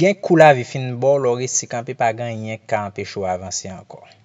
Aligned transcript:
gen 0.00 0.98
lori 1.18 1.46
si. 1.46 1.68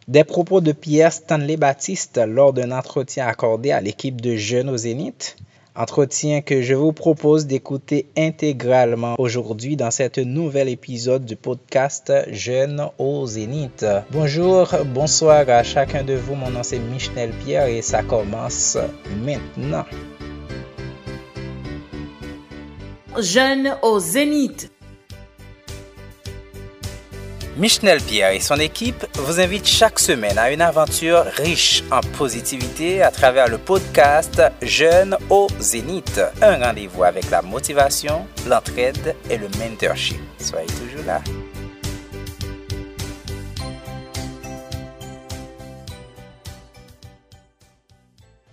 Des 0.08 0.24
propos 0.24 0.62
de 0.62 0.72
Pierre 0.72 1.12
Stanley 1.12 1.58
Baptiste 1.58 2.18
lors 2.26 2.54
d'un 2.54 2.72
entretien 2.72 3.28
accordé 3.28 3.72
à 3.72 3.82
l'équipe 3.82 4.22
de 4.22 4.38
Jeunes 4.38 4.70
au 4.70 4.78
Zénith. 4.78 5.36
Entretien 5.76 6.40
que 6.40 6.62
je 6.62 6.74
vous 6.74 6.94
propose 6.94 7.46
d'écouter 7.46 8.08
intégralement 8.18 9.16
aujourd'hui 9.18 9.76
dans 9.76 9.92
cet 9.92 10.18
nouvel 10.18 10.70
épisode 10.70 11.26
du 11.26 11.36
podcast 11.36 12.14
Jeunes 12.32 12.88
au 12.98 13.26
Zénith. 13.28 13.86
Bonjour, 14.12 14.74
bonsoir 14.86 15.50
à 15.50 15.64
chacun 15.64 16.04
de 16.06 16.14
vous. 16.14 16.36
Mon 16.36 16.52
nom 16.52 16.64
c'est 16.64 16.80
Michel 16.80 17.32
Pierre 17.44 17.68
et 17.68 17.82
ça 17.82 18.02
commence 18.02 18.78
maintenant. 19.26 19.86
Jeunes 23.18 23.76
au 23.82 24.00
Zénith. 24.00 24.72
Michnel 27.58 28.02
Pierre 28.02 28.32
et 28.32 28.42
son 28.42 28.60
équipe 28.60 29.06
vous 29.14 29.40
invitent 29.40 29.68
chaque 29.68 30.00
semaine 30.00 30.38
à 30.38 30.52
une 30.52 30.62
aventure 30.62 31.24
riche 31.38 31.84
en 31.90 32.02
positivité 32.18 33.02
à 33.02 33.12
travers 33.12 33.48
le 33.48 33.58
podcast 33.58 34.42
Jeunes 34.62 35.18
au 35.30 35.48
Zénith. 35.60 36.20
Un 36.42 36.58
rendez-vous 36.58 37.04
avec 37.04 37.30
la 37.30 37.42
motivation, 37.42 38.28
l'entraide 38.48 39.16
et 39.30 39.38
le 39.38 39.48
mentorship. 39.58 40.20
Soyez 40.38 40.68
toujours 40.68 41.06
là. 41.06 41.22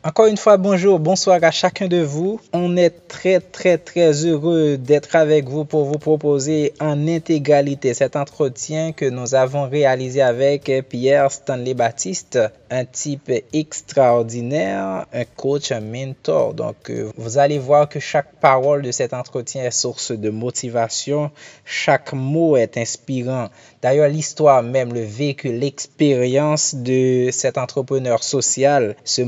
Encore 0.05 0.27
une 0.27 0.37
fois, 0.37 0.57
bonjour, 0.57 0.99
bonsoir 0.99 1.39
à 1.43 1.53
chacun 1.53 1.87
de 1.87 2.03
vous. 2.03 2.41
On 2.53 2.77
est 2.77 3.07
très, 3.07 3.39
très, 3.39 3.79
très 3.79 4.27
heureux 4.27 4.77
d'être 4.77 5.15
avec 5.15 5.49
vous 5.49 5.65
pour 5.65 5.85
vous 5.85 5.99
proposer 5.99 6.73
en 6.81 7.07
intégralité 7.07 7.95
cet 7.95 8.17
entretien 8.17 8.91
que 8.91 9.05
nous 9.05 9.37
avons 9.37 9.69
réalisé 9.69 10.21
avec 10.21 10.73
Pierre 10.89 11.31
Stanley 11.31 11.75
Baptiste, 11.75 12.41
un 12.69 12.85
type 12.85 13.31
extraordinaire, 13.53 15.07
un 15.13 15.25
coach, 15.37 15.71
un 15.71 15.81
mentor. 15.81 16.55
Donc, 16.55 16.91
euh, 16.91 17.13
vous 17.17 17.39
allez 17.39 17.61
voir 17.61 17.89
que 17.89 18.01
chaque 18.01 18.35
parole 18.41 18.83
de 18.83 18.91
cet 18.91 19.15
entretien 19.15 19.63
est 19.63 19.71
source 19.71 20.11
de 20.11 20.31
motivation. 20.31 21.31
Chaque 21.65 22.13
mot 22.13 22.57
est 22.57 22.77
inspirant. 22.77 23.51
D'ailleurs, 23.83 24.09
l'histoire 24.09 24.65
même, 24.65 24.93
le 24.93 25.05
vécu, 25.05 25.53
l'expérience 25.53 26.75
de 26.75 27.29
cet 27.31 27.57
entrepreneur 27.57 28.21
social, 28.25 28.97
ce 29.05 29.23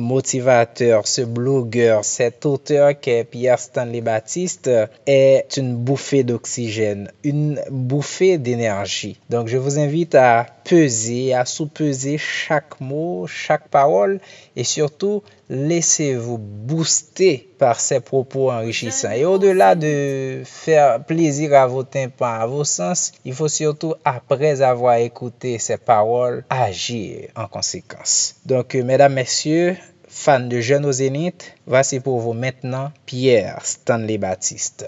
ce 1.04 1.22
blogueur, 1.22 2.04
cet 2.04 2.46
auteur 2.46 2.98
qui 2.98 3.10
est 3.10 3.24
Pierre 3.24 3.58
Stanley 3.58 4.00
Baptiste 4.00 4.70
est 5.06 5.56
une 5.56 5.76
bouffée 5.76 6.24
d'oxygène, 6.24 7.10
une 7.22 7.60
bouffée 7.70 8.38
d'énergie. 8.38 9.18
Donc, 9.30 9.48
je 9.48 9.56
vous 9.56 9.78
invite 9.78 10.14
à 10.14 10.46
peser, 10.64 11.34
à 11.34 11.44
sous-peser 11.44 12.18
chaque 12.18 12.80
mot, 12.80 13.26
chaque 13.26 13.68
parole 13.68 14.20
et 14.56 14.64
surtout 14.64 15.22
laissez-vous 15.50 16.38
booster 16.38 17.48
par 17.58 17.80
ces 17.80 18.00
propos 18.00 18.50
enrichissants. 18.50 19.12
Et 19.12 19.24
au-delà 19.24 19.74
de 19.74 20.42
faire 20.44 21.04
plaisir 21.04 21.54
à 21.54 21.66
vos 21.66 21.82
tympans, 21.82 22.40
à 22.40 22.46
vos 22.46 22.64
sens, 22.64 23.12
il 23.24 23.34
faut 23.34 23.48
surtout, 23.48 23.94
après 24.04 24.62
avoir 24.62 24.96
écouté 24.96 25.58
ces 25.58 25.76
paroles, 25.76 26.44
agir 26.48 27.28
en 27.36 27.46
conséquence. 27.46 28.36
Donc, 28.46 28.74
mesdames, 28.74 29.14
messieurs, 29.14 29.76
fan 30.14 30.48
de 30.48 30.60
Jeune 30.60 30.86
au 30.86 30.92
Zénith, 30.92 31.56
voici 31.66 31.98
pour 31.98 32.20
vous 32.20 32.32
maintenant 32.34 32.92
Pierre 33.04 33.66
Stanley 33.66 34.16
Baptiste. 34.16 34.86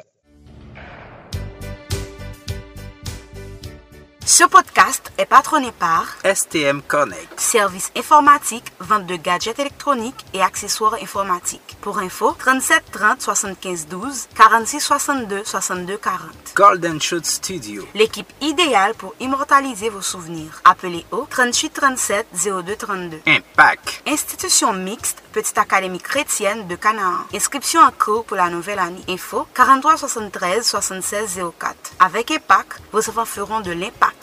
Ce 4.29 4.43
podcast 4.43 5.13
est 5.19 5.25
patronné 5.25 5.71
par 5.71 6.17
STM 6.25 6.83
Connect. 6.83 7.39
Service 7.39 7.93
informatique, 7.97 8.65
vente 8.81 9.07
de 9.07 9.15
gadgets 9.15 9.61
électroniques 9.61 10.27
et 10.35 10.43
accessoires 10.43 10.97
informatiques. 11.01 11.77
Pour 11.81 11.99
info, 11.99 12.35
37 12.37 12.83
30 12.91 13.23
75 13.23 13.87
12 13.87 14.29
46 14.35 14.81
62 14.81 15.45
62 15.45 15.97
40. 15.99 16.31
Golden 16.57 17.01
Shoot 17.01 17.25
Studio. 17.25 17.87
L'équipe 17.95 18.27
idéale 18.41 18.95
pour 18.95 19.15
immortaliser 19.21 19.91
vos 19.91 20.03
souvenirs. 20.03 20.61
Appelez 20.65 21.07
au 21.13 21.25
38 21.31 21.73
37 21.73 22.27
02 22.65 22.75
32. 22.75 23.21
Impact. 23.29 24.03
Institution 24.09 24.73
mixte, 24.73 25.23
Petite 25.33 25.59
Académie 25.59 26.01
chrétienne 26.01 26.67
de 26.67 26.75
Canaan. 26.75 27.27
Inscription 27.33 27.81
en 27.81 27.93
cours 27.93 28.25
pour 28.25 28.37
la 28.37 28.51
nouvelle 28.51 28.81
année. 28.81 29.05
Info 29.09 29.47
43 29.55 29.99
73 29.99 30.67
76 30.67 31.41
04. 31.61 31.77
Avec 32.01 32.33
Impact, 32.33 32.81
vos 32.91 33.09
enfants 33.09 33.25
feront 33.25 33.61
de 33.61 33.71
l'impact. 33.71 34.16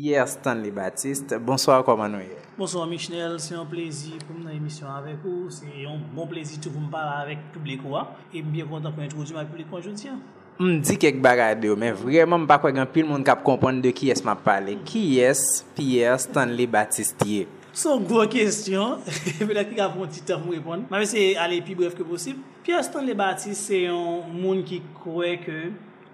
Pierre 0.00 0.28
Stanley 0.28 0.70
Baptiste, 0.70 1.34
bonsoir, 1.40 1.82
comment 1.82 2.08
nous 2.08 2.20
Bonsoir 2.56 2.86
Michel, 2.86 3.34
c'est 3.40 3.56
un 3.56 3.64
plaisir 3.64 4.12
pour 4.28 4.38
nous 4.38 4.48
émission 4.48 4.86
avec 4.88 5.16
vous. 5.24 5.50
C'est 5.50 5.84
un 5.84 5.98
bon 6.14 6.24
plaisir 6.24 6.60
de 6.60 6.68
vous 6.68 6.86
parler 6.86 7.32
avec 7.32 7.38
le 7.52 7.58
public. 7.58 7.80
Et 8.32 8.40
bien 8.40 8.64
content 8.64 8.92
pour 8.92 9.02
introduire 9.02 9.40
le 9.40 9.46
public 9.46 9.66
aujourd'hui. 9.72 10.10
M 10.60 10.80
di 10.82 10.94
kek 10.98 11.18
bagade 11.22 11.66
yo, 11.66 11.74
men 11.78 11.94
vreman 11.94 12.42
m 12.42 12.46
pa 12.50 12.56
kwa 12.58 12.70
gen 12.74 12.86
pil 12.90 13.06
moun 13.06 13.22
kap 13.26 13.44
kompon 13.46 13.76
de 13.82 13.92
ki 13.94 14.12
es 14.14 14.22
ma 14.26 14.36
pale. 14.38 14.76
Ki 14.86 15.02
es 15.22 15.42
Pierre 15.74 16.18
Stanley 16.22 16.66
Baptiste? 16.70 17.44
Son 17.70 18.02
gwo 18.06 18.22
kestyon, 18.30 19.02
pe 19.38 19.54
la 19.54 19.62
ki 19.66 19.78
ka 19.78 19.86
pon 19.94 20.10
titan 20.10 20.42
m 20.42 20.54
repon. 20.54 20.82
Ma 20.90 21.02
ve 21.02 21.06
se 21.10 21.28
ale 21.38 21.58
pi 21.66 21.78
bref 21.78 21.94
ke 21.98 22.06
posib. 22.06 22.38
Pierre 22.66 22.86
Stanley 22.86 23.18
Baptiste 23.18 23.70
se 23.70 23.84
yon 23.84 24.30
moun 24.34 24.62
ki 24.66 24.80
kwe 25.02 25.36
ke 25.42 25.60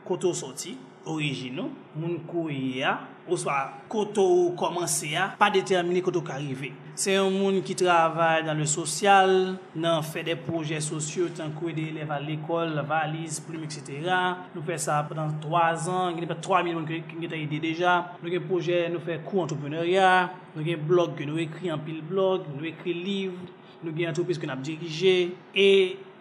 koto 0.08 0.32
soti, 0.36 0.76
orijino, 1.08 1.70
moun 1.96 2.20
kwe 2.28 2.60
ya, 2.82 2.98
ou 3.28 3.38
swa 3.40 3.72
koto 3.88 4.22
ou 4.22 4.52
komanse 4.58 5.12
ya, 5.14 5.30
pa 5.38 5.48
determine 5.52 6.02
koto 6.04 6.22
ka 6.24 6.36
rive. 6.40 6.72
Se 6.94 7.16
yon 7.16 7.34
moun 7.34 7.56
ki 7.66 7.74
travay 7.80 8.44
dan 8.46 8.60
le 8.60 8.68
sosyal, 8.70 9.32
nan 9.74 10.04
fe 10.06 10.22
de 10.26 10.36
proje 10.38 10.78
sosyo, 10.84 11.26
tan 11.34 11.50
kou 11.56 11.72
ede 11.72 11.88
elev 11.90 12.12
al 12.14 12.28
ekol, 12.36 12.76
valiz, 12.86 13.40
plume, 13.42 13.66
etc. 13.66 14.06
Nou 14.54 14.62
fe 14.66 14.78
sa 14.78 15.00
pendant 15.08 15.34
3 15.42 15.88
an, 15.90 16.14
geni 16.14 16.28
pe 16.30 16.38
3000 16.38 16.78
moun 16.78 16.86
ki 16.86 17.02
gen 17.16 17.32
ta 17.32 17.40
ide 17.40 17.58
deja. 17.64 17.96
Nou 18.20 18.30
gen 18.30 18.46
proje 18.46 18.84
nou 18.94 19.02
fe 19.02 19.18
kou 19.26 19.42
entrepreneurya, 19.42 20.10
nou 20.54 20.66
gen 20.66 20.86
blog 20.86 21.16
ke 21.18 21.26
nou 21.28 21.42
ekri 21.42 21.72
an 21.74 21.82
pil 21.82 22.02
blog, 22.06 22.46
nou 22.54 22.68
ekri 22.70 22.94
liv, 22.94 23.38
nou 23.82 23.94
gen 23.96 24.12
antropis 24.12 24.38
ke 24.38 24.46
nou 24.46 24.54
ap 24.54 24.62
dirije, 24.64 25.32
e 25.50 25.70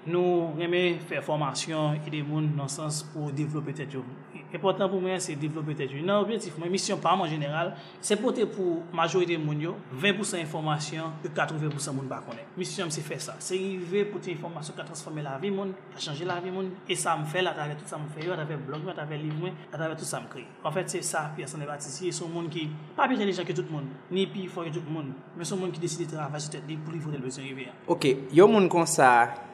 nou 0.10 0.52
reme 0.58 0.98
fe 1.08 1.22
formasyon 1.24 2.02
ede 2.02 2.26
moun 2.28 2.50
nan 2.58 2.72
sens 2.72 3.04
pou 3.14 3.30
devlope 3.36 3.78
tet 3.78 3.94
yo. 3.94 4.02
Important 4.54 4.92
pou 4.92 5.02
mwen 5.02 5.22
se 5.24 5.34
devlope 5.40 5.74
tet 5.78 5.92
yo. 5.94 6.02
Nan 6.06 6.22
objetif 6.22 6.56
mwen, 6.62 6.72
misyon 6.74 7.02
parman 7.02 7.30
general, 7.32 7.74
se 8.04 8.18
pote 8.20 8.46
pou 8.54 8.84
majorite 8.96 9.38
moun 9.42 9.62
yo, 9.64 9.74
20% 9.98 10.42
informasyon, 10.44 11.16
e 11.26 11.32
80% 11.34 11.98
moun 11.98 12.10
bakone. 12.12 12.46
Misyon 12.60 12.88
mwen 12.88 12.96
se 12.96 13.06
fe 13.06 13.18
sa. 13.24 13.38
Se 13.42 13.58
rive 13.58 14.06
pote 14.12 14.30
informasyon 14.34 14.78
ka 14.78 14.86
transforme 14.88 15.26
la 15.26 15.36
vi 15.42 15.50
moun, 15.54 15.74
ka 15.96 16.04
chanje 16.06 16.28
la 16.30 16.38
vi 16.44 16.54
moun, 16.54 16.70
e 16.86 16.98
sa 17.00 17.16
mwen 17.18 17.30
fe 17.32 17.42
la, 17.42 17.56
atave 17.56 17.80
tout 17.80 17.90
sa 17.90 17.98
mwen 18.02 18.12
fe 18.14 18.28
yo, 18.28 18.36
atave 18.38 18.60
blog 18.68 18.86
mwen, 18.86 18.94
atave 18.94 19.18
liv 19.22 19.34
mwen, 19.40 19.58
atave 19.72 19.98
tout 19.98 20.10
sa 20.10 20.22
mwen 20.22 20.30
kre. 20.36 20.46
En 20.64 20.72
fait, 20.72 20.90
se 20.90 21.02
sa, 21.02 21.32
Pierre 21.36 21.50
Stanley 21.50 21.68
Baptiste, 21.70 22.12
son 22.14 22.30
moun 22.30 22.52
ki, 22.54 22.68
pa 22.98 23.08
pi 23.10 23.18
jene 23.18 23.34
jan 23.34 23.48
ke 23.48 23.56
tout 23.58 23.72
moun, 23.74 23.90
ni 24.14 24.28
pi 24.30 24.46
fò 24.52 24.68
ke 24.68 24.74
tout 24.76 24.86
moun, 24.90 25.10
men 25.34 25.50
son 25.50 25.62
moun 25.62 25.74
ki 25.74 25.82
deside 25.82 26.12
travay 26.12 26.44
sou 26.44 26.54
tèt 26.54 26.70
li 26.70 26.78
pou 26.78 26.94
li 26.94 27.02
vode 27.02 27.22
lwese 27.22 27.42
rive 27.42 27.68
ya. 27.70 27.74
Ok, 27.90 28.10
yo 28.36 28.48
moun 28.52 28.70
kon 28.72 28.86
sa 28.90 29.10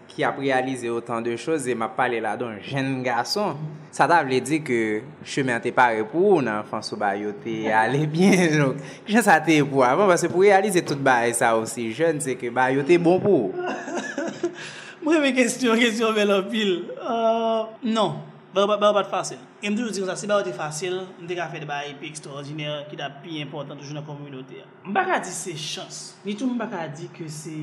ki 0.09 0.25
ap 0.27 0.39
realize 0.41 0.89
otan 0.91 1.23
de 1.25 1.35
chouz, 1.37 1.67
e 1.69 1.75
map 1.77 1.95
pale 1.97 2.19
la 2.23 2.35
don 2.39 2.57
jen 2.65 2.99
gason, 3.05 3.57
sa 3.93 4.07
ta 4.09 4.19
vle 4.25 4.39
di 4.43 4.59
ke 4.65 4.79
chemen 5.23 5.61
te 5.63 5.71
pare 5.75 6.03
pou 6.09 6.35
ou 6.35 6.45
nan 6.45 6.65
fansou 6.69 6.99
ba 6.99 7.13
yo 7.17 7.31
te 7.43 7.61
ale 7.73 8.05
bien, 8.09 8.57
donc, 8.57 8.81
jen 9.09 9.25
sa 9.25 9.39
te 9.43 9.59
pou 9.63 9.85
avan, 9.85 10.09
parce 10.09 10.27
pou 10.27 10.45
realize 10.45 10.81
tout 10.85 10.99
ba 11.05 11.21
e 11.29 11.35
sa 11.37 11.53
osi 11.57 11.91
jen, 11.95 12.19
se 12.23 12.35
ke 12.39 12.51
ba 12.53 12.69
yo 12.75 12.85
te 12.87 12.97
bon 13.01 13.21
pou. 13.23 13.53
Mwen 15.03 15.23
me 15.23 15.31
kestyon, 15.31 15.79
kestyon 15.79 16.11
bel 16.17 16.33
apil. 16.35 16.73
Uh, 16.99 17.69
non, 17.87 18.17
ba 18.53 18.65
ou 18.67 18.97
pat 18.97 19.07
fasil. 19.09 19.39
E 19.63 19.71
mdou 19.71 19.87
nou 19.87 19.95
di 19.95 20.03
kon 20.03 20.11
sa, 20.11 20.17
se 20.19 20.27
ba 20.27 20.41
ou 20.41 20.45
te 20.45 20.51
fasil, 20.55 20.99
mde 21.21 21.37
ka 21.39 21.47
fe 21.51 21.61
de 21.63 21.69
ba 21.69 21.79
epi 21.87 22.09
ekstraordiner 22.11 22.83
ki 22.91 22.99
da 22.99 23.07
pi 23.23 23.39
important 23.39 23.79
toujou 23.79 23.95
nan 23.95 24.05
kominote. 24.07 24.65
Mbaka 24.83 25.21
di 25.23 25.33
se 25.33 25.55
chans, 25.55 26.03
ni 26.25 26.35
tou 26.35 26.51
mbaka 26.51 26.85
di 26.91 27.07
ke 27.15 27.31
se... 27.31 27.55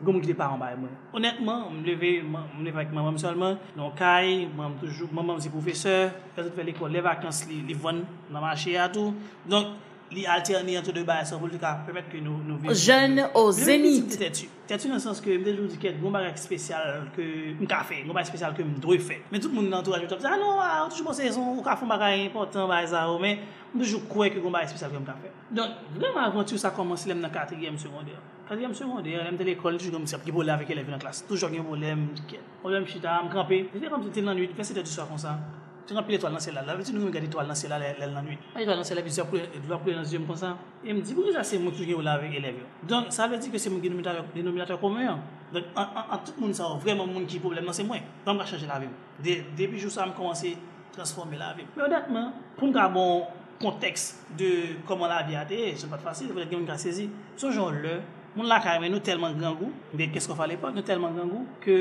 Gou 0.00 0.14
moun 0.14 0.22
ki 0.24 0.30
te 0.32 0.36
par 0.36 0.54
an 0.54 0.60
bay 0.60 0.72
mwen. 0.80 0.94
Honetman, 1.12 1.66
m 1.74 1.82
leve, 1.84 2.14
m 2.24 2.64
leve 2.64 2.80
ak 2.80 2.94
maman 2.96 3.18
msolman, 3.18 3.58
nan 3.76 3.92
kay, 3.98 4.46
maman 4.48 4.78
toujou, 4.80 5.10
maman 5.12 5.36
msi 5.36 5.52
profeseur, 5.52 6.14
kazot 6.36 6.56
fe 6.56 6.64
l'ekol, 6.64 6.88
leve 6.94 7.10
ak 7.10 7.26
ans 7.28 7.42
li 7.50 7.76
von 7.76 8.00
nan 8.32 9.74
li 10.10 10.24
alterni 10.26 10.76
an 10.76 10.84
tou 10.84 10.92
de 10.92 11.04
sa 11.24 11.38
pou 11.38 11.46
li 11.46 11.58
ka 11.58 11.84
ke 11.86 12.20
nou 12.20 12.38
nou 12.42 12.58
viv. 12.58 12.74
Jeune 12.74 13.28
au 13.34 13.50
zénith. 13.52 14.18
Tètu. 14.18 14.88
Nan 14.88 15.00
sens 15.02 15.20
ke 15.22 15.36
mde 15.38 15.54
jou 15.54 15.68
di 15.70 15.78
ket 15.78 16.00
goun 16.00 16.12
bagay 16.12 16.34
spesyal 16.38 17.08
ke 17.14 17.24
m 17.58 17.66
ka 17.66 17.82
fe, 17.86 18.02
goun 18.04 18.14
bagay 18.14 18.28
spesyal 18.30 18.54
ke 18.54 18.62
m 18.66 18.74
drou 18.82 18.98
fe. 18.98 19.20
Men 19.30 19.42
tout 19.42 19.54
moun 19.54 19.70
nan 19.70 19.80
entouraj 19.80 20.02
m 20.02 20.10
top, 20.10 20.26
ah 20.26 20.36
non, 20.38 20.58
ah, 20.62 20.82
toujou 20.90 21.06
pon 21.06 21.14
sezon, 21.14 21.54
ou 21.54 21.62
ka 21.62 21.76
fon 21.78 21.90
bagay 21.90 22.24
important 22.26 22.66
bagay 22.70 22.90
za 22.90 23.06
ou, 23.10 23.22
men 23.22 23.38
kwe 24.10 24.30
ke 24.34 24.42
goun 24.42 24.58
spesyal 24.66 24.90
ke 24.90 25.16
fe. 25.22 25.32
Don, 25.50 25.78
vreman 25.96 26.26
avantou 26.26 26.58
sa 26.58 26.74
komansi 26.74 27.10
lem 27.10 27.22
nan 27.22 27.30
4e 27.30 27.74
secondè. 27.78 28.18
4e 28.50 28.74
secondè, 28.74 29.16
lem 29.24 29.38
l'ekol, 29.46 29.78
toujou 29.78 30.06
sep, 30.10 30.26
ki 30.26 30.34
bole 30.34 30.50
avèk 30.50 30.74
nan 30.86 31.02
klas. 31.02 31.22
Toujou 31.28 31.50
gen 31.50 32.06
diket. 32.18 32.42
Problem 32.62 32.86
chita, 32.86 33.20
kom 33.30 34.02
se 34.02 34.10
te 34.10 34.22
nan 34.26 34.38
8, 34.38 34.54
fè 34.58 34.64
se 34.66 34.74
te 34.74 34.82
du 34.82 34.90
so 34.90 35.06
kon 35.06 35.18
sa. 35.18 35.38
Ti 35.90 35.96
rempli 35.96 36.14
l'etoile 36.14 36.34
nan 36.34 36.40
sè 36.40 36.52
la. 36.54 36.62
La 36.62 36.76
vè 36.78 36.84
ti 36.86 36.92
nou 36.94 37.02
mè 37.02 37.10
gade 37.10 37.26
etoile 37.26 37.50
nan 37.50 37.56
sè 37.58 37.66
la 37.66 37.80
lèl 37.82 38.12
nan 38.14 38.22
8. 38.22 38.52
A 38.54 38.60
etoile 38.62 38.76
nan 38.78 38.86
sè 38.86 38.94
la, 38.94 39.02
pi 39.02 39.10
zi 39.10 39.22
ap 39.24 39.32
plè 39.32 39.94
nan 39.96 40.04
zi 40.06 40.14
yon 40.14 40.26
kon 40.28 40.36
sa. 40.38 40.52
E 40.84 40.94
m 40.94 41.00
di, 41.02 41.16
pou 41.16 41.26
ki 41.26 41.32
sa 41.34 41.42
se 41.42 41.58
moun 41.58 41.74
toujou 41.74 41.88
gen 41.88 41.96
ou 41.98 42.04
la 42.06 42.14
avèk 42.14 42.36
eleve 42.38 42.62
yo. 42.62 42.68
Don, 42.86 43.08
sa 43.10 43.26
vè 43.26 43.40
di 43.42 43.50
ke 43.50 43.58
se 43.58 43.72
moun 43.72 43.82
denominateur 43.82 44.78
komè 44.78 45.08
yon. 45.08 45.24
Don, 45.50 45.66
an 45.74 46.22
tout 46.22 46.38
moun 46.38 46.54
sa 46.54 46.68
wè, 46.70 46.78
vreman 46.84 47.10
moun 47.10 47.26
ki 47.26 47.42
problem 47.42 47.66
nan 47.66 47.74
se 47.74 47.82
mwen. 47.88 48.06
Don 48.22 48.38
m 48.38 48.44
ka 48.44 48.46
chanje 48.52 48.70
la 48.70 48.78
vè. 48.78 48.86
Depi 49.18 49.82
jou 49.82 49.90
sa 49.90 50.06
m 50.06 50.14
komanse 50.14 50.54
transforme 50.94 51.42
la 51.42 51.50
vè. 51.58 51.66
Mè 51.74 51.86
odètman, 51.88 52.30
pou 52.54 52.70
m 52.70 52.76
ka 52.78 52.86
bon 52.94 53.26
konteks 53.58 54.12
de 54.38 54.52
koman 54.86 55.10
la 55.10 55.24
vè 55.26 55.40
ate, 55.42 55.60
se 55.74 55.90
pat 55.90 56.06
fasil, 56.06 56.30
vè 56.38 56.46
gen 56.46 56.62
m 56.62 56.70
ka 56.70 56.78
sezi. 56.78 57.08
So 57.34 57.50
joun 57.50 57.82
lè, 57.82 57.98
Moun 58.30 58.46
lakay 58.46 58.78
men 58.78 58.92
nou 58.94 59.02
telman 59.02 59.34
gangou, 59.34 59.72
de 59.90 60.06
kesko 60.14 60.36
fa 60.38 60.46
l'epok, 60.46 60.70
nou 60.76 60.86
telman 60.86 61.16
gangou, 61.18 61.42
ke 61.64 61.74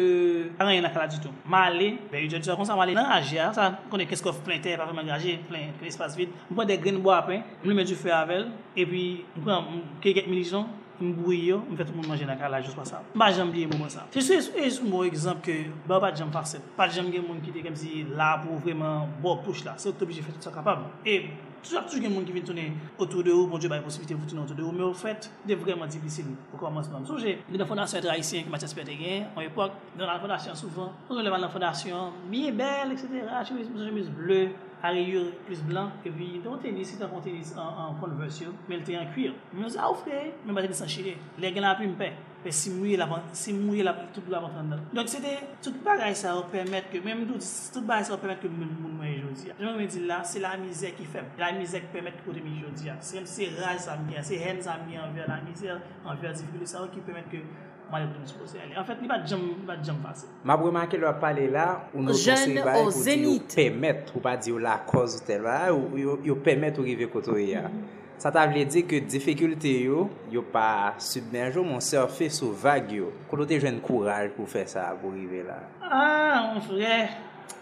anan 0.58 0.74
yon 0.74 0.88
akala 0.90 1.06
ditou. 1.12 1.30
Ma 1.46 1.68
ale, 1.70 1.92
be 2.10 2.24
yon 2.24 2.42
ditou 2.42 2.58
kon 2.58 2.66
sa, 2.66 2.78
ma 2.80 2.88
ale 2.88 2.96
nan 2.98 3.12
aje 3.20 3.38
a, 3.38 3.52
sa 3.54 3.70
konen 3.92 4.10
kesko 4.10 4.34
plen 4.48 4.64
ter, 4.66 4.80
pa 4.82 4.88
fèman 4.90 5.12
gaje, 5.14 5.36
plen 5.46 5.76
plen 5.78 5.94
espas 5.94 6.18
vide, 6.18 6.34
mwen 6.50 6.70
de 6.70 6.80
gren 6.82 6.98
bo 7.06 7.14
apen, 7.14 7.44
mwen 7.62 7.78
men 7.78 7.86
di 7.86 7.98
fè 7.98 8.16
avel, 8.18 8.48
epi 8.74 9.04
mwen 9.38 9.84
keket 10.02 10.30
milijon, 10.32 10.66
mwen 11.00 11.12
bouy 11.20 11.38
yo, 11.52 11.60
mwen 11.68 11.78
fè 11.78 11.86
tout 11.86 12.00
moun 12.00 12.10
manje 12.10 12.26
nan 12.26 12.42
ka 12.42 12.50
jous 12.64 12.74
pa 12.74 12.88
sa. 12.88 13.04
Mba 13.14 13.30
jam 13.36 13.54
biye 13.54 13.70
moun 13.70 13.94
sa. 13.94 14.08
Se 14.16 14.26
sou 14.26 14.58
e 14.58 14.72
sou 14.74 14.90
mwen 14.90 15.12
ekzamp 15.12 15.46
ke, 15.46 15.60
ba 15.86 16.02
pa 16.02 16.10
jam 16.18 16.34
farset, 16.34 16.66
Pa 16.80 16.90
jam 16.90 17.14
gen 17.14 17.28
moun 17.28 17.44
ki 17.46 17.54
te 17.54 17.62
kem 17.62 17.78
si 17.78 18.04
la 18.10 18.34
pou 18.42 18.58
vreman 18.66 19.06
bo 19.22 19.38
pouche 19.46 19.68
la. 19.70 19.78
Se 19.78 19.92
ou 19.92 19.94
te 19.94 20.08
obje 20.08 20.26
fè 20.26 20.34
tout 20.34 20.50
sa 20.50 20.56
kapab. 20.56 20.90
E 21.06 21.22
Toujak 21.64 21.90
toujou 21.90 22.02
gen 22.04 22.14
moun 22.14 22.24
ki 22.24 22.32
vin 22.32 22.46
toune 22.48 22.64
otou 22.96 23.24
de 23.26 23.34
ou, 23.34 23.48
bon 23.52 23.60
diyo 23.60 23.70
baye 23.72 23.84
posibite 23.84 24.16
vou 24.16 24.30
toune 24.30 24.46
otou 24.46 24.56
de 24.56 24.64
ou, 24.64 24.72
me 24.72 24.86
ou 24.86 24.96
fèt 24.96 25.28
de 25.44 25.58
vreman 25.60 25.92
divisil 25.92 26.30
pou 26.52 26.62
komanseman. 26.62 27.04
Souje, 27.10 27.36
gen 27.50 27.60
nan 27.60 27.68
fondasyon 27.68 28.00
etraisyen 28.00 28.46
ki 28.46 28.54
Mathias 28.54 28.76
Perte 28.78 28.96
gen, 28.96 29.28
an 29.34 29.44
epok, 29.44 29.76
gen 29.98 30.06
nan 30.08 30.22
fondasyon 30.24 30.56
souvan, 30.60 30.94
nou 31.10 31.26
levan 31.26 31.44
nan 31.44 31.52
fondasyon, 31.52 32.16
miye 32.32 32.54
bel, 32.56 32.96
etc. 32.96 33.28
Chou 33.50 33.60
mou 33.60 33.90
jemise 33.90 34.16
bleu, 34.16 34.56
a 34.80 34.94
reyur 34.96 35.34
plus 35.50 35.60
blan, 35.68 35.92
ke 36.06 36.14
vi, 36.16 36.38
don 36.46 36.62
tenis, 36.64 36.94
si 36.94 37.02
tan 37.02 37.12
kon 37.12 37.24
tenis 37.26 37.52
an 37.60 37.98
konversyon, 38.00 38.56
men 38.72 38.88
te 38.88 38.96
yon 38.96 39.12
kuir. 39.12 39.36
Men 39.52 39.66
mou 39.66 39.74
se 39.74 39.82
a 39.84 39.92
ou 39.92 40.00
fre, 40.00 40.30
men 40.46 40.56
baten 40.56 40.78
san 40.78 40.88
chile, 40.88 41.18
le 41.36 41.52
gen 41.52 41.68
la 41.68 41.76
api 41.76 41.92
mpe. 41.92 42.14
Pe 42.40 42.52
si 42.52 42.70
mouye 42.72 42.96
la, 42.96 43.06
si 43.34 43.52
mouye 43.52 43.84
la, 43.84 43.92
tout 44.14 44.24
la 44.32 44.40
vantan 44.40 44.70
nan. 44.72 44.84
Donk 44.96 45.10
se 45.12 45.20
de, 45.20 45.34
tout 45.62 45.76
bagay 45.84 46.14
sa 46.16 46.38
ou 46.38 46.46
permette 46.48 46.88
ke, 46.88 47.02
mèm 47.04 47.26
dout, 47.28 47.44
tout 47.74 47.84
bagay 47.84 48.08
sa 48.08 48.14
ou 48.16 48.22
permette 48.22 48.46
ke 48.46 48.52
moun 48.54 48.70
moun 48.80 48.94
mwen 49.02 49.18
jodi 49.26 49.50
ya. 49.50 49.58
Joun 49.60 49.76
mwen 49.76 49.90
di 49.92 50.06
la, 50.08 50.22
se 50.24 50.40
la 50.40 50.54
mizè 50.62 50.94
ki 50.96 51.08
feb. 51.12 51.34
La 51.42 51.52
mizè 51.58 51.82
ki 51.84 51.92
permette 51.92 52.24
kote 52.24 52.40
mi 52.46 52.62
jodi 52.62 52.88
ya. 52.88 52.96
Se 53.04 53.50
raj 53.58 53.84
sa 53.84 53.98
mi 54.00 54.16
ya, 54.16 54.24
se 54.24 54.40
hen 54.40 54.64
sa 54.64 54.78
mi 54.86 54.96
ya 54.96 55.04
anver 55.10 55.28
la 55.28 55.42
mizè, 55.44 55.76
anver 56.06 56.32
difikule 56.38 56.72
sa 56.72 56.86
ou 56.86 56.94
ki 56.96 57.04
permette 57.04 57.34
ke 57.36 57.44
mwen 57.92 58.08
moun 58.08 58.22
moun 58.22 58.32
se 58.32 58.40
pose 58.40 58.56
ya. 58.56 58.72
En 58.80 58.88
fèt, 58.88 59.04
ni 59.04 59.12
bat 59.12 59.28
jam, 59.28 59.44
ni 59.44 59.68
bat 59.68 59.84
jam 59.84 60.00
fase. 60.08 60.32
Ma 60.48 60.56
Mab 60.56 60.80
ke 60.88 61.04
lwa 61.04 61.18
pale 61.20 61.52
la, 61.52 61.70
ou 61.92 62.08
nou 62.08 62.16
konse 62.16 62.40
yon 62.48 62.64
pou 62.72 62.96
di 63.04 63.20
yo 63.28 63.38
permette, 63.52 64.16
ou 64.16 64.24
pa 64.24 64.40
di 64.40 64.56
yo 64.56 64.64
la 64.64 64.80
koz 64.88 65.20
ou 65.20 65.28
tel 65.28 65.44
va, 65.44 65.62
ou 65.76 66.24
yo 66.24 66.40
permette 66.40 66.80
ou 66.80 66.88
rive 66.88 67.12
koto 67.12 67.36
ya. 67.36 67.68
Mm 67.68 67.82
-hmm. 67.84 67.99
Sa 68.20 68.34
ta 68.36 68.42
vle 68.52 68.66
di 68.68 68.82
ke 68.84 68.98
difikulte 69.00 69.70
yo, 69.86 70.10
yo 70.28 70.42
pa 70.44 70.92
submerjo, 71.00 71.62
moun 71.64 71.80
surfe 71.80 72.28
sou 72.36 72.52
vague 72.52 72.98
yo. 72.98 73.14
Koto 73.32 73.46
te 73.48 73.56
jwen 73.56 73.78
kouraj 73.80 74.34
pou 74.36 74.50
fe 74.50 74.66
sa 74.68 74.90
pou 75.00 75.16
rive 75.16 75.46
la? 75.48 75.56
Ah, 75.80 76.50
moun 76.50 76.66
fre, 76.66 76.98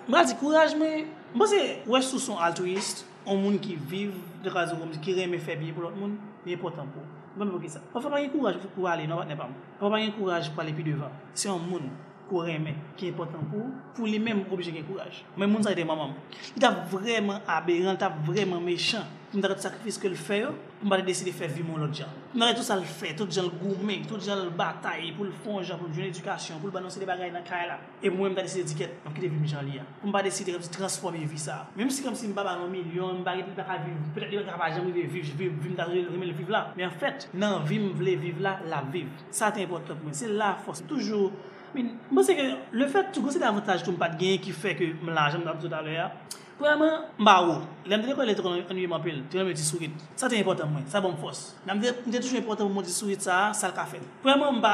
mwa 0.07 0.23
di 0.25 0.33
kouraj 0.39 0.73
me, 0.79 0.89
mwen 1.35 1.51
se 1.51 1.61
wè 1.85 2.01
sou 2.01 2.17
son 2.23 2.41
altruist, 2.41 3.05
ou 3.27 3.37
moun 3.37 3.59
ki 3.61 3.77
viv 3.77 4.17
de 4.41 4.49
kazo 4.49 4.79
kom, 4.79 4.97
ki 4.97 5.13
reme 5.19 5.37
febi 5.37 5.69
pou 5.75 5.85
lot 5.85 5.93
moun, 5.99 6.17
mi 6.41 6.57
e 6.57 6.57
potan 6.57 6.89
pou. 6.89 7.05
Mwen 7.37 7.51
mwen 7.51 7.61
ki 7.61 7.75
sa. 7.75 7.83
Mwen 7.91 8.07
fwa 8.07 8.15
pa 8.15 8.23
gen 8.23 8.31
bon, 8.33 8.39
kouraj 8.39 8.57
pou 8.63 8.79
kou 8.79 8.89
ale, 8.89 9.05
nan 9.05 9.21
bat 9.21 9.29
ne 9.29 9.37
pam. 9.37 9.53
Mwen 9.53 9.61
bon. 9.61 9.79
fwa 9.83 9.93
pa 9.93 10.01
gen 10.01 10.13
kouraj 10.17 10.49
pou 10.55 10.65
ale 10.65 10.73
pi 10.73 10.89
devan. 10.89 11.21
Se 11.37 11.51
yon 11.51 11.61
moun. 11.69 11.85
Kou 12.29 12.45
reme 12.45 12.75
ki 12.99 13.11
important 13.11 13.43
pou, 13.51 13.71
pou 13.97 14.09
li 14.09 14.19
menm 14.21 14.45
obje 14.51 14.73
gen 14.73 14.85
kouraj. 14.87 15.23
Men 15.35 15.51
moun 15.51 15.65
sa 15.65 15.75
ite 15.75 15.85
mamam. 15.87 16.15
Li 16.53 16.63
ta 16.63 16.73
vreman 16.91 17.41
aberan, 17.47 17.95
li 17.95 18.01
ta 18.03 18.11
vreman 18.27 18.63
mechan. 18.63 19.07
Mwen 19.27 19.43
ta 19.43 19.49
rete 19.51 19.65
sakrifis 19.65 19.97
ke 19.99 20.07
l 20.07 20.13
fè 20.15 20.37
yo, 20.39 20.53
mwen 20.79 20.91
ba 20.93 20.97
de 21.01 21.03
deside 21.09 21.33
fè 21.35 21.49
vi 21.51 21.59
moun 21.67 21.81
lot 21.83 21.91
jan. 21.99 22.07
Mwen 22.31 22.47
rete 22.47 22.61
tout 22.61 22.67
sa 22.69 22.77
l 22.79 22.85
fè, 22.87 23.09
tout 23.19 23.27
jan 23.27 23.49
l 23.49 23.57
goumen, 23.59 24.05
tout 24.07 24.23
jan 24.23 24.39
l 24.39 24.53
batay, 24.55 25.09
pou 25.17 25.27
l 25.27 25.33
fonjan, 25.43 25.75
pou 25.75 25.91
l 25.91 25.97
joun 25.97 26.07
edukasyon, 26.07 26.61
pou 26.61 26.71
l 26.71 26.75
banonsi 26.77 27.01
de 27.01 27.09
bagay 27.09 27.33
nan 27.33 27.43
kaya 27.43 27.73
la. 27.73 27.75
E 27.99 28.07
mwen 28.07 28.29
mwen 28.29 28.37
ta 28.37 28.45
deside 28.47 28.69
diket, 28.71 28.93
mwen 29.03 29.17
ki 29.17 29.25
de 29.25 29.31
vi 29.33 29.41
mi 29.41 29.51
jan 29.51 29.67
li 29.67 29.75
ya. 29.75 29.83
Mwen 29.99 30.15
ba 30.15 30.21
deside 30.23 30.55
rep 30.55 30.63
si. 30.63 31.57
Menm 31.75 31.91
si 31.91 32.05
kom 32.05 32.15
si 32.15 32.29
mwen 32.29 32.37
ba 32.39 32.47
banon 32.47 32.71
milyon, 32.71 33.19
mwen 33.19 33.27
ba 33.27 33.35
rete 33.35 33.51
li 33.51 33.59
baka 33.59 33.77
viv, 33.83 33.99
petè 34.15 34.31
li 34.31 34.39
baka 34.39 34.61
pa 34.63 34.71
jan 34.71 34.87
mwen 34.87 34.95
viv, 34.95 35.35
vi 35.35 35.51
mwen 35.51 35.75
ta 35.75 35.89
reme 35.91 36.31
le 36.31 36.39
viv 36.39 36.55
la. 36.55 36.63
Men 36.79 36.87
an 36.87 36.95
fèt, 37.03 37.27
nan 37.35 37.67
vi 37.67 37.81
mwen 37.83 37.99
vle 37.99 38.15
viv 38.23 38.39
la, 38.47 38.61
la 38.71 38.79
viv. 38.95 39.11
Sa 39.27 39.51
te 39.51 39.59
important 39.59 39.99
mwen. 40.07 40.15
Se 40.15 40.31
la 40.31 40.55
fos, 40.63 40.79
toujou 40.87 41.33
Mwen 41.75 42.23
se 42.25 42.35
ke 42.37 42.47
le 42.71 42.87
fet 42.91 43.11
tou 43.13 43.25
gose 43.25 43.41
davantaj 43.41 43.83
tou 43.83 43.95
m 43.95 43.99
pat 43.99 44.17
gen 44.19 44.39
ki 44.43 44.55
fe 44.55 44.75
ke 44.77 44.93
m 45.01 45.11
la 45.15 45.29
jem 45.33 45.43
dap 45.47 45.59
tout 45.61 45.73
ale 45.75 45.97
ya 45.97 46.11
Pwèman 46.57 47.03
mba 47.21 47.33
ou, 47.45 47.57
lèm 47.85 48.01
de 48.01 48.07
lè 48.09 48.13
kwa 48.17 48.25
lè 48.25 48.33
tron 48.33 48.55
anuye 48.57 48.87
m 48.89 48.95
apel, 48.97 49.19
tè 49.29 49.37
lè 49.37 49.43
m 49.45 49.51
di 49.53 49.61
sourit 49.61 49.93
Sa 50.17 50.25
te 50.25 50.39
important 50.39 50.71
mwen, 50.73 50.87
sa 50.89 51.03
bon 51.03 51.13
fos 51.21 51.51
Lèm 51.67 51.83
de 51.83 51.91
lè 51.93 52.17
toujou 52.17 52.39
important 52.39 52.71
m 52.71 52.79
di 52.81 52.93
sourit 52.93 53.21
sa, 53.21 53.51
sal 53.53 53.75
ka 53.77 53.85
fe 53.85 54.01
Pwèman 54.23 54.57
mba 54.57 54.71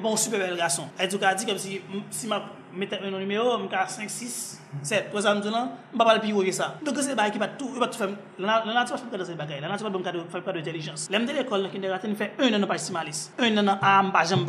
bon 0.00 0.16
super 0.16 0.40
bel 0.40 0.56
gason 0.56 0.88
E 0.96 1.10
tou 1.12 1.20
ka 1.20 1.34
di 1.36 1.44
kem 1.44 1.60
si, 1.60 1.82
si 2.08 2.30
m 2.30 2.38
metè 2.76 3.02
nou 3.02 3.20
numero, 3.20 3.58
m 3.60 3.68
ka 3.68 3.84
5, 3.84 4.08
6, 4.08 4.38
7 4.80 5.12
Pwè 5.12 5.24
sa 5.26 5.36
m 5.36 5.44
dounan, 5.44 5.74
mba 5.92 6.08
pal 6.08 6.24
pi 6.24 6.32
woye 6.32 6.56
sa 6.56 6.72
Dok 6.80 7.02
gose 7.02 7.12
ba 7.18 7.28
ki 7.28 7.42
pat 7.42 7.58
tou, 7.60 7.68
pat 7.84 7.92
tou 7.92 8.06
fèm 8.06 8.16
Lè 8.40 8.46
nan 8.48 8.80
ati 8.80 8.96
pa 8.96 9.02
fèm 9.02 9.12
kade 9.12 9.28
se 9.28 9.36
bagay, 9.36 9.60
lè 9.60 9.68
nan 9.68 9.76
ati 9.76 9.84
pa 9.84 9.92
fèm 9.92 10.46
kade 10.48 10.64
intelijans 10.64 11.10
Lèm 11.12 11.28
de 11.28 11.36
lè 11.36 11.44
kol 11.44 11.68
nan 11.68 11.74
kinderate, 11.74 12.08
n 12.08 12.16
fè 12.16 12.32
un 12.40 12.56
nan 12.56 12.64
Un 12.64 13.60
nan 13.60 13.76
a 13.76 13.98
m 14.00 14.14
pa 14.14 14.24
jem 14.24 14.48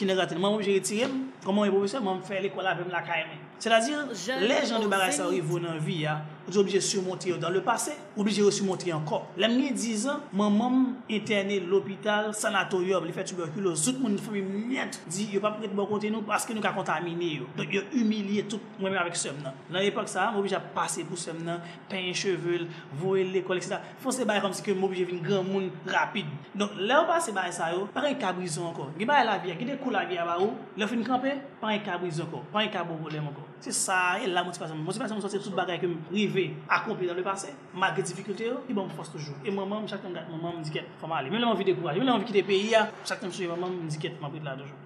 base 0.00 0.08
Kinderate, 0.08 0.38
mwen 0.38 0.54
mwen 0.54 0.64
jè 0.64 0.78
retirem, 0.78 1.30
koman 1.44 1.68
yon 1.68 1.76
profesyon, 1.76 2.04
mwen 2.04 2.18
mwen 2.18 2.26
fè 2.26 2.40
l'ekola 2.40 2.74
vèm 2.78 2.90
la 2.90 3.02
KM. 3.04 3.38
La 3.68 3.78
dir, 3.84 3.98
lè 4.40 4.62
jan 4.64 4.80
de 4.80 4.88
bagay 4.88 5.12
sa 5.12 5.26
orivou 5.28 5.60
nan 5.60 5.76
vi 5.84 6.06
ya, 6.06 6.22
ou 6.46 6.52
di 6.54 6.58
obje 6.62 6.80
surmonti 6.80 7.28
yo 7.28 7.36
dan 7.36 7.52
le 7.52 7.60
pase, 7.60 7.92
ou 8.16 8.24
obje 8.24 8.46
surmonti 8.56 8.88
yo 8.88 8.96
anko. 8.96 9.18
Lèm 9.36 9.52
nye 9.58 9.74
dizan, 9.76 10.22
mwen 10.32 10.54
mwen 10.56 10.78
interne 11.12 11.58
l'opital, 11.68 12.30
sanatoryob, 12.34 13.04
li 13.04 13.12
fè 13.12 13.26
tuberkulo, 13.28 13.74
zout 13.76 14.00
moun 14.00 14.16
fèm 14.16 14.38
yon 14.38 14.64
miet, 14.70 14.96
di 15.12 15.26
yo 15.34 15.42
pa 15.44 15.52
prèt 15.58 15.74
bo 15.76 15.84
kote 15.90 16.08
nou, 16.08 16.24
paske 16.24 16.56
nou 16.56 16.64
ka 16.64 16.72
kontamine 16.76 17.28
yo. 17.42 17.50
Don 17.58 17.68
yo 17.68 17.84
humiliye 17.92 18.46
tout 18.48 18.64
mwen 18.78 18.94
mwen 18.94 19.02
avèk 19.02 19.20
sèm 19.20 19.42
nan. 19.44 19.60
Nan 19.68 19.84
epok 19.84 20.08
sa, 20.08 20.30
mwen 20.32 20.46
obje 20.46 20.56
a 20.56 20.62
pase 20.78 21.04
pou 21.04 21.20
sèm 21.20 21.44
nan, 21.44 21.60
pen 21.92 22.08
chevel, 22.16 22.64
voue 22.94 23.26
l'ekol, 23.34 23.60
etc. 23.60 23.76
Fon 24.00 24.16
se 24.16 24.24
kom 24.24 24.56
si 24.56 24.64
ke 24.64 24.72
mwen 24.72 24.88
obje 24.88 25.04
vin 25.12 25.20
gran 25.20 25.44
moun 25.44 25.68
rapide. 25.84 26.32
Don 26.56 26.72
lè 26.80 26.96
ou 26.96 27.10
pase 27.10 27.36
bagay 27.36 27.52
sa 27.52 27.70
yo, 27.76 27.84
parè 27.92 28.14
yon 28.14 28.20
kabrizon 28.24 28.72
anko. 28.72 28.88
Gè 28.96 29.04
bagay 29.04 29.28
la 29.28 29.38
vi 29.44 29.52
ya, 29.52 29.60
gè 29.60 29.68
de 29.68 29.78
la 29.90 30.04
vi 30.06 30.18
ya 30.18 30.24
ba 30.24 30.38
ou, 30.40 30.54
lè 30.78 30.86
fin 30.90 31.02
kampe, 31.06 31.36
parè 31.60 31.78
yon 31.78 31.86
kabrizon 31.86 32.28
anko, 32.28 32.44
parè 32.52 32.68
yon 32.68 32.76
kabou 32.78 33.02
volem 33.02 33.30
anko. 33.32 33.49
Se 33.60 33.72
sa, 33.76 34.16
e 34.16 34.26
la 34.26 34.40
motivasyon. 34.44 34.78
Motivasyon 34.86 35.18
mwen 35.18 35.24
sote 35.26 35.38
tout 35.44 35.52
bagay 35.52 35.76
ke 35.82 35.88
mwen 35.88 36.00
rive 36.08 36.46
akompli 36.64 37.08
dan 37.10 37.18
le 37.18 37.24
pase. 37.26 37.50
Magre 37.76 38.00
difikulte 38.08 38.46
yo, 38.46 38.62
i 38.64 38.72
bon 38.72 38.86
mwen 38.86 38.96
fos 38.96 39.10
toujou. 39.12 39.34
E 39.44 39.52
mwen 39.52 39.68
mwen, 39.68 39.88
chak 39.90 40.00
tem 40.00 40.14
gat 40.16 40.30
mwen 40.30 40.40
mwen 40.40 40.54
mwen 40.56 40.64
diket. 40.64 40.86
Fama 41.00 41.18
ale, 41.20 41.28
mwen 41.28 41.44
mwen 41.44 41.58
vide 41.60 41.74
kouaj, 41.76 41.98
Mwen 42.00 42.08
mwen 42.08 42.22
vi 42.24 42.30
kite 42.30 42.46
peyi 42.48 42.70
ya, 42.72 42.86
chak 43.04 43.20
mwen 43.20 43.34
souye 43.36 43.50
mwen 43.50 43.60
mwen 43.60 43.74
mwen 43.82 43.90
diket. 43.92 44.14
Mwen 44.22 44.32
prit 44.32 44.46
la 44.46 44.54
toujou. 44.56 44.78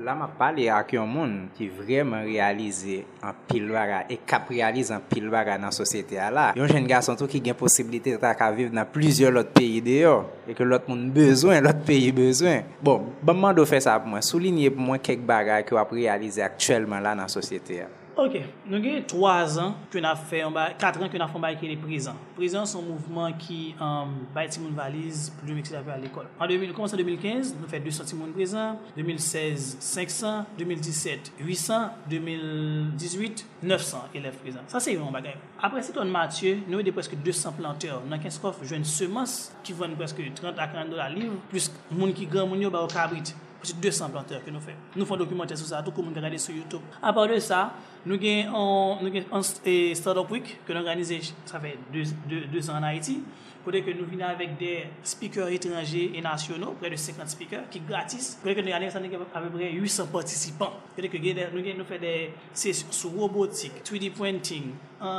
La 0.00 0.14
mwen 0.16 0.32
pale 0.38 0.64
ak 0.72 0.94
yon 0.96 1.10
moun 1.12 1.34
ki 1.58 1.68
vremen 1.76 2.24
realize 2.24 3.02
an 3.24 3.36
pilwara 3.50 3.98
e 4.08 4.16
kap 4.24 4.48
realize 4.50 4.94
an 4.96 5.04
pilwara 5.10 5.58
nan 5.60 5.74
sosyete 5.76 6.16
a 6.16 6.30
la. 6.32 6.46
Yon 6.56 6.72
jen 6.72 6.88
gason 6.88 7.20
tou 7.20 7.28
ki 7.30 7.42
gen 7.44 7.58
posibilite 7.60 8.16
ta 8.22 8.32
ka 8.38 8.48
vive 8.56 8.72
nan 8.72 8.88
plizye 8.88 9.28
lot 9.32 9.52
peyi 9.52 9.82
de 9.84 9.98
yo. 10.00 10.14
E 10.48 10.56
ke 10.56 10.64
lot 10.64 10.88
moun 10.88 11.10
bezwen, 11.12 11.60
lot 11.64 11.84
peyi 11.84 12.08
bezwen. 12.16 12.64
Bon, 12.80 13.04
ban 13.20 13.36
mwen 13.36 13.60
do 13.60 13.68
fe 13.68 13.82
sa 13.84 13.98
pou 14.00 14.16
mwen. 14.16 14.24
Soulinye 14.24 14.72
pou 14.72 14.88
mwen 14.88 15.04
kek 15.04 15.20
bagay 15.28 15.68
ki 15.68 15.76
wap 15.76 15.92
realize 15.92 16.40
aktuelman 16.48 17.04
la 17.04 17.14
nan 17.20 17.28
sosyete 17.32 17.84
a. 17.84 17.90
Ok, 18.14 18.36
nou 18.70 18.78
gen 18.78 19.00
3 19.10 19.56
an 19.58 19.72
ke 19.90 19.98
na 19.98 20.12
fe, 20.14 20.38
4 20.46 21.02
an 21.02 21.10
ke 21.10 21.18
na 21.18 21.26
fon 21.26 21.42
baye 21.42 21.56
ki 21.58 21.66
le 21.66 21.74
prizan. 21.82 22.14
Prizan 22.36 22.62
son 22.70 22.84
mouvman 22.86 23.32
ki 23.42 23.72
um, 23.82 24.12
baye 24.36 24.46
ti 24.54 24.60
moun 24.62 24.76
valiz 24.76 25.24
pou 25.34 25.50
jom 25.50 25.58
ekse 25.58 25.74
la 25.74 25.80
pe 25.82 25.90
al 25.90 26.04
ekol. 26.06 26.28
An 26.38 26.46
2000, 26.46 26.70
komanse 26.76 26.94
2015, 27.00 27.56
nou 27.58 27.70
fe 27.72 27.80
200 27.82 28.06
ti 28.12 28.18
moun 28.20 28.30
prizan, 28.36 28.78
2016, 28.94 29.66
500, 29.82 30.54
2017, 30.60 31.32
800, 31.40 31.80
2018, 32.12 33.42
900 33.64 34.18
elef 34.20 34.38
prizan. 34.44 34.70
Sa 34.70 34.82
se 34.84 34.94
yon 34.94 35.10
bagay. 35.14 35.34
Apre 35.58 35.82
se 35.82 35.96
ton 35.96 36.14
matye, 36.14 36.60
nou 36.68 36.78
e 36.78 36.86
de 36.86 36.94
preske 36.94 37.18
200 37.18 37.58
planteur. 37.58 38.06
Nan 38.06 38.22
15 38.22 38.38
kof 38.44 38.62
jwen 38.62 38.86
semans 38.86 39.50
ki 39.66 39.74
vwen 39.74 39.98
preske 39.98 40.22
30 40.38 40.54
a 40.54 40.70
40 40.70 40.94
dola 40.94 41.10
liv, 41.10 41.34
plus 41.50 41.66
moun 41.90 42.14
ki 42.14 42.30
gran 42.30 42.46
moun 42.46 42.62
yo 42.62 42.70
ba 42.70 42.86
wakabrit. 42.86 43.34
200 43.72 44.10
planteur 44.12 44.42
ke 44.44 44.52
nou 44.52 44.60
fe. 44.64 44.74
Nou 44.94 45.08
fon 45.08 45.20
dokumenter 45.20 45.56
sou 45.56 45.70
sa, 45.70 45.80
tout 45.84 45.94
kou 45.94 46.04
moun 46.04 46.14
gade 46.16 46.38
sou 46.42 46.52
YouTube. 46.52 46.82
A 47.00 47.12
part 47.16 47.32
de 47.32 47.40
sa, 47.40 47.70
nou 48.04 48.20
gen 48.20 48.52
an 48.52 49.46
startup 49.46 50.30
week 50.30 50.58
ke 50.66 50.76
nou 50.76 50.84
organize, 50.84 51.32
sa 51.48 51.62
fe 51.62 51.76
2 51.94 52.68
an 52.68 52.82
an 52.82 52.90
Haiti, 52.90 53.20
kote 53.64 53.80
ke 53.84 53.94
nou 53.96 54.08
vina 54.08 54.30
avèk 54.34 54.54
de 54.60 54.72
speaker 55.08 55.50
etranje 55.54 56.02
e 56.14 56.22
nasyonou, 56.24 56.76
pre 56.80 56.90
de 56.92 56.98
50 57.00 57.32
speaker, 57.32 57.64
ki 57.72 57.82
gratis, 57.88 58.34
kote 58.42 58.56
ke 58.58 58.64
nou 58.64 58.74
yane 58.74 58.90
san 58.92 59.04
anè 59.04 59.20
avèbre 59.24 59.70
800 59.74 60.10
participant, 60.12 60.78
kote 60.94 61.10
ke 61.12 61.20
nou 61.20 61.64
gen 61.64 61.80
nou 61.80 61.88
fè 61.88 61.98
de 62.02 62.14
sesyon 62.52 62.92
sou 62.94 63.14
robotik, 63.18 63.80
3D 63.88 64.12
printing, 64.16 64.72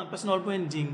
personal 0.09 0.41
branding, 0.45 0.93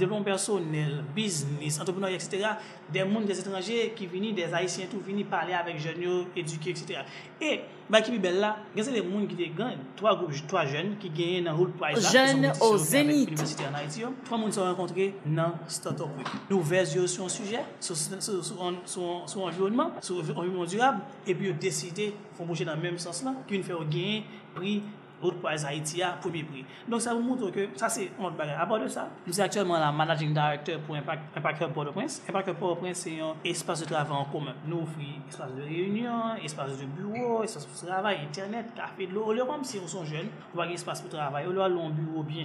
devlon 0.00 0.24
personel, 0.26 1.02
business, 1.14 1.80
entrepreneur, 1.82 2.14
etc. 2.14 2.56
De 2.92 3.04
moun 3.06 3.26
des 3.26 3.40
etranje 3.42 3.90
ki 3.98 4.08
vini, 4.10 4.32
des 4.36 4.54
haisyen 4.54 4.90
tou 4.92 5.02
vini 5.04 5.26
pale 5.28 5.56
avèk 5.58 5.82
jenyo, 5.82 6.22
eduke, 6.38 6.74
etc. 6.74 7.02
Et 7.40 7.66
ba 7.90 8.00
ki 8.02 8.12
bi 8.14 8.18
bel 8.22 8.40
la, 8.42 8.52
gen 8.74 8.86
se 8.86 8.94
de 8.94 9.02
moun 9.06 9.26
ki 9.30 9.36
de 9.38 9.48
gen, 9.56 9.78
3 9.96 10.14
group, 10.18 10.34
3 10.50 10.64
jen, 10.72 10.92
ki 11.02 11.10
genye 11.14 11.42
nan 11.46 11.56
Hood 11.58 11.76
Prize 11.78 12.02
la, 12.02 12.12
Jen 12.12 12.48
o 12.64 12.72
Zenit. 12.82 13.30
Université 13.30 13.64
en 13.70 13.78
Haïti, 13.78 14.02
3 14.26 14.38
moun 14.42 14.54
se 14.54 14.60
renkontre 14.60 15.12
nan 15.24 15.54
Startup 15.68 16.10
Week. 16.18 16.30
Nou 16.50 16.60
vez 16.60 16.96
yo 16.96 17.06
sou 17.10 17.26
an 17.26 17.32
suje, 17.32 17.62
sou 17.80 19.46
environnement, 19.46 19.94
sou 20.00 20.20
environnement 20.20 20.66
durable, 20.66 21.04
e 21.26 21.34
pi 21.34 21.50
yo 21.50 21.56
deside 21.62 22.12
fon 22.36 22.50
bouche 22.50 22.66
nan 22.66 22.80
menm 22.82 22.98
sens 23.02 23.22
la, 23.26 23.36
ki 23.46 23.60
yon 23.60 23.66
fè 23.66 23.76
ou 23.78 23.86
genye 23.86 24.24
pri 24.56 24.80
Road 25.22 25.40
Prize 25.42 25.64
Haïti 25.64 26.02
a 26.04 26.12
pou 26.20 26.32
mi 26.32 26.42
pri. 26.44 26.64
Donk 26.86 27.02
sa 27.02 27.14
vou 27.16 27.24
moutou 27.24 27.52
ke, 27.54 27.68
sa 27.80 27.88
se 27.92 28.08
on 28.18 28.34
bagay. 28.36 28.56
A 28.56 28.66
part 28.68 28.82
de 28.84 28.88
sa, 28.92 29.06
nou 29.24 29.32
se 29.32 29.42
aktuellement 29.42 29.80
la 29.80 29.90
Managing 29.92 30.34
Director 30.36 30.80
pou 30.86 30.96
Impact 30.98 31.62
Hub 31.62 31.72
Port-au-Prince. 31.72 32.22
Impact 32.28 32.52
Hub 32.52 32.60
Port-au-Prince 32.60 33.06
se 33.06 33.14
yon 33.16 33.40
espase 33.44 33.86
de 33.86 33.90
travay 33.90 34.16
en 34.18 34.28
koumen. 34.32 34.56
Nou 34.66 34.84
ofri 34.84 35.14
espase 35.28 35.56
de 35.56 35.64
réunion, 35.64 36.36
espase 36.44 36.78
de 36.80 36.86
bureau, 36.98 37.42
espase 37.44 37.68
de 37.68 37.86
travay, 37.86 38.20
internet, 38.26 38.74
kafe, 38.76 39.08
ou 39.16 39.32
le 39.32 39.42
rom 39.42 39.64
si 39.64 39.78
ou 39.78 39.88
son 39.88 40.04
jen, 40.04 40.28
ou 40.52 40.60
bagay 40.60 40.76
espase 40.76 41.02
pou 41.02 41.12
travay, 41.12 41.46
ou 41.46 41.52
le 41.56 41.62
alon 41.64 41.90
bureau 41.90 42.22
bien 42.22 42.44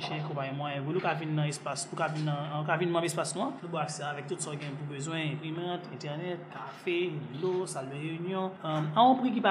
mwen, 0.55 0.81
ou 0.85 0.93
lou 0.93 1.03
ka 1.03 1.13
vin 1.19 1.35
nan 1.35 1.49
espase, 1.51 1.87
ou 1.91 1.99
ka 1.99 2.07
vin 2.07 2.91
nan 2.91 3.03
espase 3.03 3.35
nou, 3.37 3.51
nou 3.61 3.71
bo 3.71 3.81
akse 3.81 4.03
avèk 4.05 4.29
tout 4.31 4.41
so 4.41 4.53
gen 4.55 4.73
pou 4.79 4.93
bezwen, 4.93 5.35
imprimant, 5.35 5.83
internet, 5.91 6.39
kafe, 6.53 7.11
lou, 7.41 7.67
sal 7.67 7.89
de 7.91 7.99
réunion, 7.99 8.51
an 8.63 9.15
pri 9.19 9.35
ki 9.35 9.43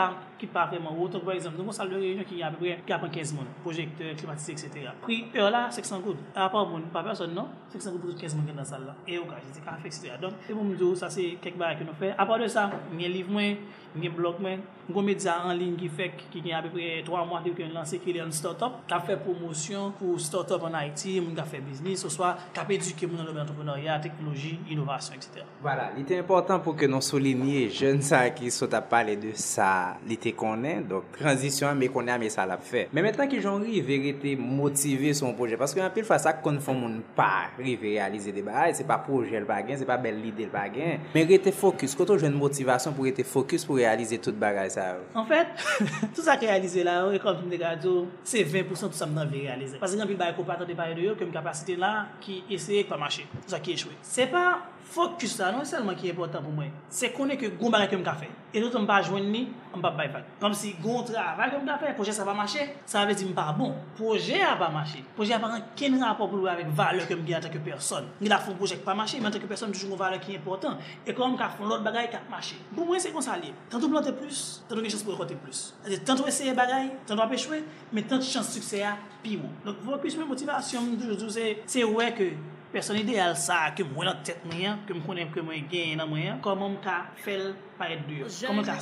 pa 0.50 0.66
vreman 0.70 0.96
wotok, 0.96 1.24
par 1.24 1.36
exemple, 1.36 1.60
nou 1.60 1.70
kon 1.70 1.76
sal 1.76 1.92
de 1.92 2.00
réunion 2.00 2.26
ki 2.28 2.42
apre 2.46 3.10
15 3.14 3.35
moun, 3.37 3.50
projekteur, 3.64 4.14
klimatise, 4.21 4.57
etc. 4.57 4.93
Pri, 5.05 5.23
e 5.35 5.50
la, 5.52 5.67
600 5.75 6.00
goud. 6.05 6.23
A 6.35 6.49
pa 6.52 6.64
moun, 6.69 6.88
pa 6.95 7.05
person 7.07 7.35
non, 7.37 7.50
600 7.75 7.95
goud 7.97 8.07
pou 8.07 8.23
15 8.23 8.38
moun 8.38 8.49
gen 8.50 8.61
nan 8.61 8.69
sal 8.69 8.87
la. 8.88 8.97
E 9.07 9.19
ou 9.21 9.29
ka, 9.31 9.40
jete 9.45 9.64
kafe, 9.67 9.90
etc. 9.90 10.17
Don, 10.23 10.37
e 10.47 10.52
pou 10.52 10.67
mdou, 10.67 10.99
sa 10.99 11.11
se 11.12 11.26
kek 11.45 11.59
barak 11.61 11.83
ki 11.83 11.88
nou 11.88 11.99
fe. 12.00 12.14
A 12.17 12.26
pa 12.29 12.38
de 12.40 12.50
sa, 12.52 12.69
nye 12.95 13.11
liv 13.12 13.31
mwen, 13.33 13.59
nye 13.99 14.11
blog 14.14 14.38
mwen, 14.43 14.62
mgon 14.90 15.07
medya 15.07 15.37
anling 15.50 15.76
ki 15.79 15.88
fek, 15.95 16.25
ki 16.31 16.43
gen 16.45 16.57
apè 16.59 16.71
pre 16.73 16.88
3 17.07 17.25
moun 17.26 17.38
ati 17.38 17.52
pou 17.52 17.62
gen 17.62 17.75
lanse 17.75 17.99
ki 18.02 18.14
li 18.14 18.23
an 18.23 18.33
startup, 18.35 18.81
ka 18.90 19.00
fe 19.07 19.17
promosyon 19.19 19.95
pou 19.99 20.19
startup 20.23 20.67
an 20.69 20.79
Haiti, 20.79 21.17
moun 21.23 21.35
ka 21.38 21.47
fe 21.49 21.61
biznis, 21.64 22.05
ou 22.07 22.12
swa, 22.12 22.33
ka 22.55 22.64
pe 22.69 22.76
eduke 22.79 23.09
moun 23.11 23.23
an 23.23 23.31
lobe 23.31 23.43
entreprenaryat, 23.43 24.02
teknologi, 24.07 24.57
inovasyon, 24.71 25.19
etc. 25.19 25.47
Voilà, 25.62 25.88
li 25.97 26.05
te 26.09 26.19
important 26.19 26.62
pou 26.62 26.79
ke 26.79 26.88
nou 26.90 27.02
solinye 27.05 27.67
jen 27.75 28.02
sa 28.07 28.23
ki 28.35 28.50
sot 28.55 28.75
ap 28.79 28.90
pale 28.93 29.17
de 29.21 29.35
sa 29.38 29.97
li 30.09 30.19
te 30.21 30.35
konen, 30.38 30.87
donk 30.90 31.11
transisyon 31.19 31.79
me 31.79 31.90
konen 31.93 32.17
ame 32.17 32.31
sa 32.33 32.47
la 32.49 32.59
fe. 32.62 32.87
Men 32.95 33.00
Men 33.00 33.16
men 33.16 33.30
ki 33.33 33.38
joun 33.40 33.62
rive 33.64 33.97
rete 34.04 34.35
motive 34.38 35.12
son 35.16 35.33
proje. 35.37 35.57
Paske 35.61 35.80
an 35.80 35.92
pil 35.95 36.04
fasa 36.09 36.35
kon 36.45 36.59
fon 36.64 36.76
moun 36.76 36.99
pa 37.16 37.49
rive 37.59 37.95
realize 37.95 38.33
de 38.37 38.45
ba. 38.45 38.66
Se 38.76 38.85
pa 38.88 38.99
proje 39.00 39.40
l 39.40 39.47
bagen, 39.49 39.78
se 39.80 39.88
pa 39.88 39.97
bel 40.00 40.19
lide 40.21 40.45
l 40.49 40.52
bagen. 40.52 41.07
Men 41.14 41.28
rete 41.30 41.52
fokus. 41.57 41.97
Koto 41.99 42.19
joun 42.19 42.37
motivasyon 42.40 42.97
pou 42.97 43.09
rete 43.09 43.25
fokus 43.26 43.64
pou 43.69 43.80
realize 43.80 44.21
tout 44.21 44.37
bagay 44.40 44.69
sa 44.75 44.90
ou. 44.99 45.07
En 45.16 45.28
fèt, 45.28 45.54
tout 46.14 46.25
sa 46.26 46.37
ki 46.40 46.50
realize 46.50 46.85
la 46.87 46.99
ou, 47.07 47.14
e 47.16 47.23
kom 47.23 47.38
film 47.40 47.54
de 47.54 47.61
gado, 47.62 47.95
se 48.26 48.45
20% 48.45 48.90
tout 48.90 49.00
sa 49.00 49.09
m 49.09 49.16
nan 49.16 49.30
ve 49.30 49.47
realize. 49.47 49.80
Paske 49.80 50.00
an 50.00 50.11
pil 50.11 50.21
bagay 50.21 50.37
ko 50.37 50.45
patan 50.49 50.69
de 50.69 50.76
baye 50.76 50.99
de 50.99 51.09
yo, 51.09 51.16
kem 51.21 51.33
kapasite 51.35 51.78
la 51.80 51.95
ki 52.21 52.42
eseye 52.52 52.85
kwa 52.90 53.00
mache. 53.07 53.25
Tout 53.40 53.57
sa 53.57 53.62
ki 53.64 53.78
echwe. 53.78 53.97
Se 54.04 54.28
pa... 54.30 54.50
fokus 54.90 55.37
sa, 55.38 55.50
non 55.52 55.66
selman 55.68 55.96
ki 55.99 56.08
e 56.08 56.12
important 56.14 56.42
pou 56.44 56.54
mwen, 56.54 56.70
se 56.92 57.10
konen 57.14 57.38
ke 57.40 57.52
goun 57.58 57.72
bagay 57.72 57.90
kem 57.92 58.04
ka 58.06 58.14
fe. 58.18 58.28
E 58.50 58.58
tout 58.58 58.75
an 58.75 58.87
pa 58.88 58.99
jwen 59.06 59.28
ni, 59.30 59.44
an 59.70 59.82
pa 59.84 59.92
bay 59.94 60.08
fag. 60.10 60.26
Kom 60.40 60.54
si 60.58 60.72
goun 60.82 61.04
travay 61.06 61.52
kem 61.52 61.66
ka 61.68 61.76
fe, 61.78 61.92
proje 61.99 62.14
sa 62.16 62.26
pa 62.26 62.34
mache, 62.34 62.66
sa 62.88 63.04
ave 63.04 63.14
di 63.14 63.28
m 63.28 63.34
pa 63.37 63.52
bon. 63.56 63.76
Proje 63.99 64.40
a 64.42 64.56
pa 64.58 64.70
mache. 64.75 65.04
Proje 65.14 65.37
a 65.37 65.40
pa 65.42 65.52
an 65.54 65.66
ken 65.78 65.94
rapor 66.02 66.30
pou 66.32 66.42
lwe 66.42 66.50
avèk 66.50 66.72
vale 66.75 67.06
kem 67.06 67.22
gen 67.26 67.38
an 67.38 67.46
teke 67.46 67.62
person. 67.62 68.08
Ni 68.20 68.32
la 68.32 68.40
foun 68.42 68.58
proje 68.58 68.80
ki 68.80 68.87
pa 68.87 68.96
mache, 68.99 69.20
men 69.22 69.30
an 69.30 69.37
teke 69.37 69.50
person 69.50 69.70
toujou 69.70 69.92
moun 69.92 70.02
vale 70.02 70.18
ki 70.22 70.34
important. 70.40 70.82
E 71.06 71.14
kon 71.14 71.38
ka 71.38 71.52
foun 71.54 71.70
lot 71.70 71.87
bagay 71.87 72.10
ka 72.10 72.25
mache. 72.32 72.58
Pou 72.75 72.88
mwen 72.88 73.02
se 73.02 73.14
kon 73.14 73.25
sa 73.25 73.38
li. 73.38 73.54
Tantou 73.70 73.92
plante 73.92 74.14
plus, 74.18 74.62
tantou 74.66 74.82
gen 74.82 74.96
chans 74.96 75.06
pou 75.06 75.14
rekote 75.14 75.38
plus. 75.44 75.68
Tantou 76.02 76.26
eseye 76.30 76.56
bagay, 76.58 76.90
tantou 77.06 77.22
ap 77.22 77.38
echwe, 77.38 77.62
men 77.94 78.10
tantou 78.10 78.26
chans 78.26 78.50
sukse 78.56 78.82
a 78.82 78.96
pi 79.22 79.37
moun. 79.38 79.54
Donk 79.64 79.84
vò 79.87 79.99
pis 80.02 80.16
mwen 80.18 80.28
motivasyon 80.30 80.96
mwen 80.96 81.28
se 81.70 81.84
wè 81.87 82.10
ke 82.16 82.32
person 82.70 82.96
ideal 82.96 83.34
sa 83.34 83.70
ke 83.74 83.84
mwen 83.86 84.10
an 84.12 84.18
tet 84.24 84.42
mwen, 84.46 84.78
ke 84.86 84.94
m 84.94 85.02
konen 85.02 85.30
ke 85.34 85.42
mwen 85.42 85.66
gen 85.70 85.98
nan 85.98 86.10
mwen, 86.10 86.38
koman 86.44 86.76
m 86.76 86.78
ka 86.82 87.00
fel 87.24 87.50
paret 87.78 88.02
dure. 88.06 88.30
Koman 88.30 88.62
m 88.62 88.68
ka, 88.68 88.76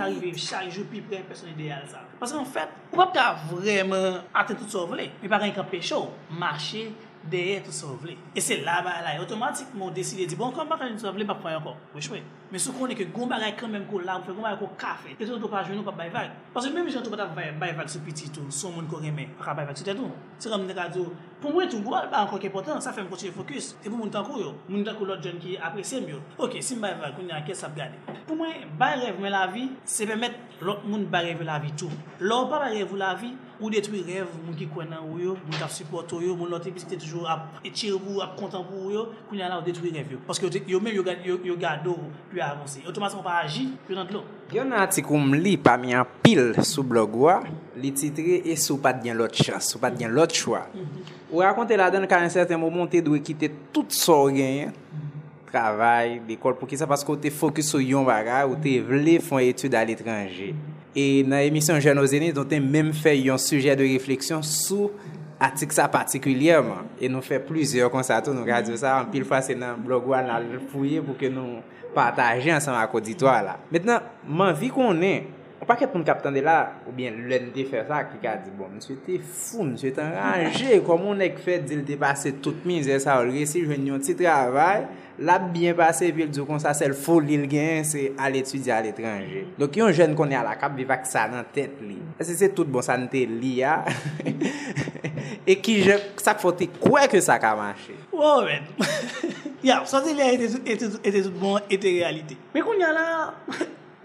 ka 0.00 0.08
rive 0.10 0.32
chak 0.42 0.70
jou 0.74 0.86
pi 0.90 1.02
pre 1.06 1.22
person 1.28 1.52
ideal 1.54 1.84
sa. 1.90 2.02
Paske 2.18 2.38
an 2.38 2.42
en 2.42 2.50
fèt, 2.50 2.74
ou 2.90 2.98
pap 2.98 3.14
ka 3.14 3.28
vremen 3.52 4.24
aten 4.34 4.58
tout 4.58 4.74
sa 4.74 4.82
vle, 4.90 5.10
mi 5.22 5.30
pa 5.30 5.38
ren 5.42 5.54
ka 5.54 5.62
pecho, 5.70 6.08
mache, 6.34 6.88
deye 7.30 7.60
tout 7.62 7.74
sa 7.74 7.94
vle. 8.02 8.18
E 8.34 8.42
se 8.42 8.58
la 8.66 8.80
ba 8.82 8.98
la, 9.06 9.14
otomatik 9.22 9.70
otomatikman 9.70 9.94
deside 9.94 10.26
di, 10.26 10.38
bon, 10.38 10.50
koman 10.54 10.74
pa 10.74 10.80
kan 10.82 10.96
tout 10.96 11.06
sa 11.06 11.14
vle, 11.14 11.26
pa 11.28 11.38
pran 11.38 11.58
yon 11.58 11.66
kon, 11.70 11.78
wè 11.94 12.02
chwe. 12.08 12.24
Men 12.48 12.62
sou 12.64 12.72
konen 12.72 12.96
ke 12.96 13.04
goun 13.12 13.28
bagay 13.28 13.50
kan 13.60 13.68
menm 13.68 13.84
ko 13.84 13.98
la, 14.00 14.14
goun 14.24 14.40
bagay 14.40 14.56
ko 14.56 14.70
kafe, 14.80 15.10
e 15.12 15.18
tout 15.20 15.34
an 15.34 15.40
tou 15.42 15.52
pa 15.52 15.60
jwen 15.66 15.76
nou 15.76 15.84
pa 15.84 15.92
bay 15.98 16.08
vag. 16.08 16.30
Paske 16.54 16.70
menm 16.72 16.88
jen 16.88 17.02
tou 17.04 17.12
pata 17.12 17.26
bay 17.36 17.74
vag 17.76 17.90
sou 17.92 18.00
piti 18.06 18.30
tou, 18.32 18.48
sou 18.48 18.72
moun 18.72 18.86
ko 18.88 19.02
reme, 19.02 19.26
pa 19.36 19.52
bay 19.52 19.66
vag 19.68 19.76
sou 19.76 19.84
tè 19.84 19.92
tou. 19.92 20.08
Se 20.40 20.48
ram 20.48 20.64
dek 20.64 20.80
a 20.80 20.86
tou, 20.94 21.12
pou 21.42 21.52
mwen 21.52 21.68
tou 21.68 21.84
gwa, 21.84 22.06
ba 22.08 22.22
an 22.22 22.30
kwa 22.30 22.38
ke 22.40 22.48
potan, 22.54 22.80
sa 22.80 22.94
fe 22.96 23.04
m 23.04 23.10
kontine 23.10 23.34
fokus. 23.36 23.74
E 23.82 23.90
pou 23.90 23.98
moun 23.98 24.12
tankou 24.14 24.40
yo, 24.40 24.54
moun 24.70 24.86
tankou 24.86 25.04
lot 25.10 25.20
jen 25.20 25.36
ki 25.42 25.58
apresye. 25.60 26.00
Ok, 26.38 26.56
si 26.64 26.78
gade. 27.76 28.00
Pou 28.28 28.40
la 29.28 29.46
vi, 29.52 29.68
se 29.84 30.06
moun 30.08 31.04
bay 31.04 31.34
rev 31.34 31.44
la 31.44 31.58
vi 31.58 31.74
tou. 31.76 31.92
Lò 32.20 32.46
pa 32.48 32.64
bay 32.64 32.80
rev 32.80 32.96
la 32.96 33.12
vi, 33.14 33.34
ou 33.58 33.68
detwi 33.74 34.00
rev 34.06 34.30
moun 34.38 34.56
ki 34.56 34.70
kwen 34.72 34.88
nan 34.88 35.04
ou 35.04 35.18
yo, 35.20 35.36
yo, 35.36 36.02
toujou 36.08 37.26
ap 37.26 37.58
etire 37.66 37.98
pou, 37.98 38.22
ap 38.22 38.38
kontan 38.38 38.64
pou 38.64 38.92
yo, 38.94 39.08
plus 42.38 42.40
avancé. 42.40 42.80
Automatiquement, 42.86 43.22
pas 43.22 43.40
agir 43.44 43.68
que 43.86 43.94
dans 43.94 44.04
l'eau. 44.04 44.22
Il 44.50 44.56
y 44.56 44.58
a 44.58 44.62
un 44.62 44.72
article 44.72 45.10
où 45.10 45.18
je 45.18 45.56
parmi 45.56 45.94
un 45.94 46.06
pile 46.22 46.54
sous 46.62 46.82
blog, 46.82 47.10
les 47.76 47.92
titré 47.92 48.42
et 48.44 48.56
sous 48.56 48.78
pas 48.78 48.92
de 48.92 49.10
l'autre 49.10 49.34
chance, 49.34 49.70
sous 49.70 49.78
pas 49.78 49.90
de 49.90 50.04
l'autre 50.06 50.34
choix. 50.34 50.66
Mhm. 50.74 50.80
Ou 51.32 51.38
raconter 51.38 51.76
là-dedans 51.76 52.06
qu'à 52.06 52.20
un 52.20 52.28
certain 52.28 52.56
moment, 52.56 52.86
tu 52.86 53.02
dois 53.02 53.18
quitter 53.18 53.50
tout 53.72 53.86
son 53.88 54.30
gain, 54.30 54.66
mhm. 54.66 54.72
travail, 55.52 56.22
l'école, 56.28 56.56
pour 56.56 56.68
que 56.68 56.76
ça, 56.76 56.86
parce 56.86 57.04
que 57.04 57.12
tu 57.16 57.30
focus 57.30 57.68
sur 57.68 57.80
yon 57.80 58.04
bagage 58.04 58.50
ou 58.50 58.56
tu 58.56 58.80
voulais 58.80 59.18
faire 59.18 59.40
études 59.40 59.74
à 59.74 59.84
l'étranger. 59.84 60.54
Et 60.94 61.22
dans 61.22 61.36
l'émission 61.36 61.78
Jeunes 61.78 61.98
aux 61.98 62.06
Zénith, 62.06 62.36
on 62.38 62.42
a 62.42 62.60
même 62.60 62.92
fait 62.92 63.28
un 63.28 63.38
sujet 63.38 63.76
de 63.76 63.82
réflexion 63.82 64.42
sur 64.42 64.90
atik 65.38 65.72
sa 65.72 65.86
patikulyèman. 65.88 66.86
E 66.98 67.08
nou 67.10 67.22
fè 67.22 67.38
plizye 67.46 67.86
kon 67.92 68.04
sa 68.06 68.18
tou 68.24 68.34
nou 68.34 68.46
gadi 68.46 68.74
sa, 68.78 68.98
an 68.98 69.10
pil 69.12 69.26
fwa 69.26 69.40
se 69.44 69.54
nan 69.58 69.78
blog 69.84 70.08
wan 70.10 70.30
al 70.34 70.48
fouye 70.72 71.02
pou 71.04 71.14
ke 71.18 71.30
nou 71.30 71.62
pataje 71.94 72.52
ansan 72.54 72.78
akoditwa 72.78 73.40
la. 73.44 73.58
Metnen, 73.72 74.06
man 74.28 74.54
vi 74.58 74.70
konen, 74.74 75.26
an 75.58 75.66
paket 75.66 75.90
moun 75.94 76.06
kapitan 76.06 76.34
de 76.36 76.42
la, 76.44 76.58
ou 76.86 76.94
bien 76.94 77.16
lèn 77.30 77.50
te 77.54 77.64
fè 77.66 77.82
sa, 77.88 78.04
ki 78.06 78.20
ka 78.22 78.36
di, 78.44 78.52
bon, 78.54 78.70
msye 78.76 78.94
te 79.06 79.18
fou, 79.22 79.66
msye 79.66 79.90
te 79.96 80.04
enraje, 80.04 80.78
kwa 80.86 80.98
moun 81.00 81.22
ek 81.26 81.40
fè 81.42 81.58
di 81.64 81.80
te 81.88 81.98
pase 81.98 82.36
tout 82.44 82.66
mizè 82.68 83.00
sa, 83.02 83.18
ou 83.18 83.32
resi 83.32 83.64
jwen 83.64 83.88
yon 83.90 84.04
ti 84.04 84.14
travay, 84.18 84.86
la 85.18 85.40
bien 85.42 85.74
pase, 85.78 86.12
pi 86.14 86.28
l 86.28 86.30
diyo 86.30 86.46
kon 86.46 86.62
sa 86.62 86.76
sel 86.78 86.94
fol 86.94 87.26
il 87.34 87.48
gen, 87.50 87.82
se 87.88 88.12
al 88.22 88.38
etudi 88.38 88.70
al 88.70 88.86
etranje. 88.92 89.48
Dok 89.58 89.80
yon 89.82 89.90
jen 89.96 90.14
konen 90.18 90.38
ala 90.38 90.54
kap, 90.60 90.76
bivak 90.78 91.08
sa 91.10 91.26
nan 91.32 91.48
tet 91.54 91.82
li. 91.82 91.98
Se 92.22 92.38
se 92.38 92.52
tout 92.54 92.70
bon 92.70 92.86
sanite 92.86 93.24
li 93.26 93.56
ya, 93.58 93.80
e 95.42 95.58
ki 95.58 95.80
jen, 95.88 96.06
sak 96.22 96.38
fote 96.44 96.70
kwe 96.78 97.08
ke 97.10 97.22
sa 97.24 97.40
ka 97.42 97.56
manche. 97.58 97.98
Wow, 98.18 98.44
men! 98.44 98.66
Ya, 99.62 99.82
a 99.82 99.84
ete 101.04 101.22
tout 101.22 101.30
bon, 101.30 101.58
ete 101.68 101.90
realite. 101.90 102.36
Men 102.54 102.62
kon 102.62 102.78
yon 102.78 102.94
la, 102.94 103.34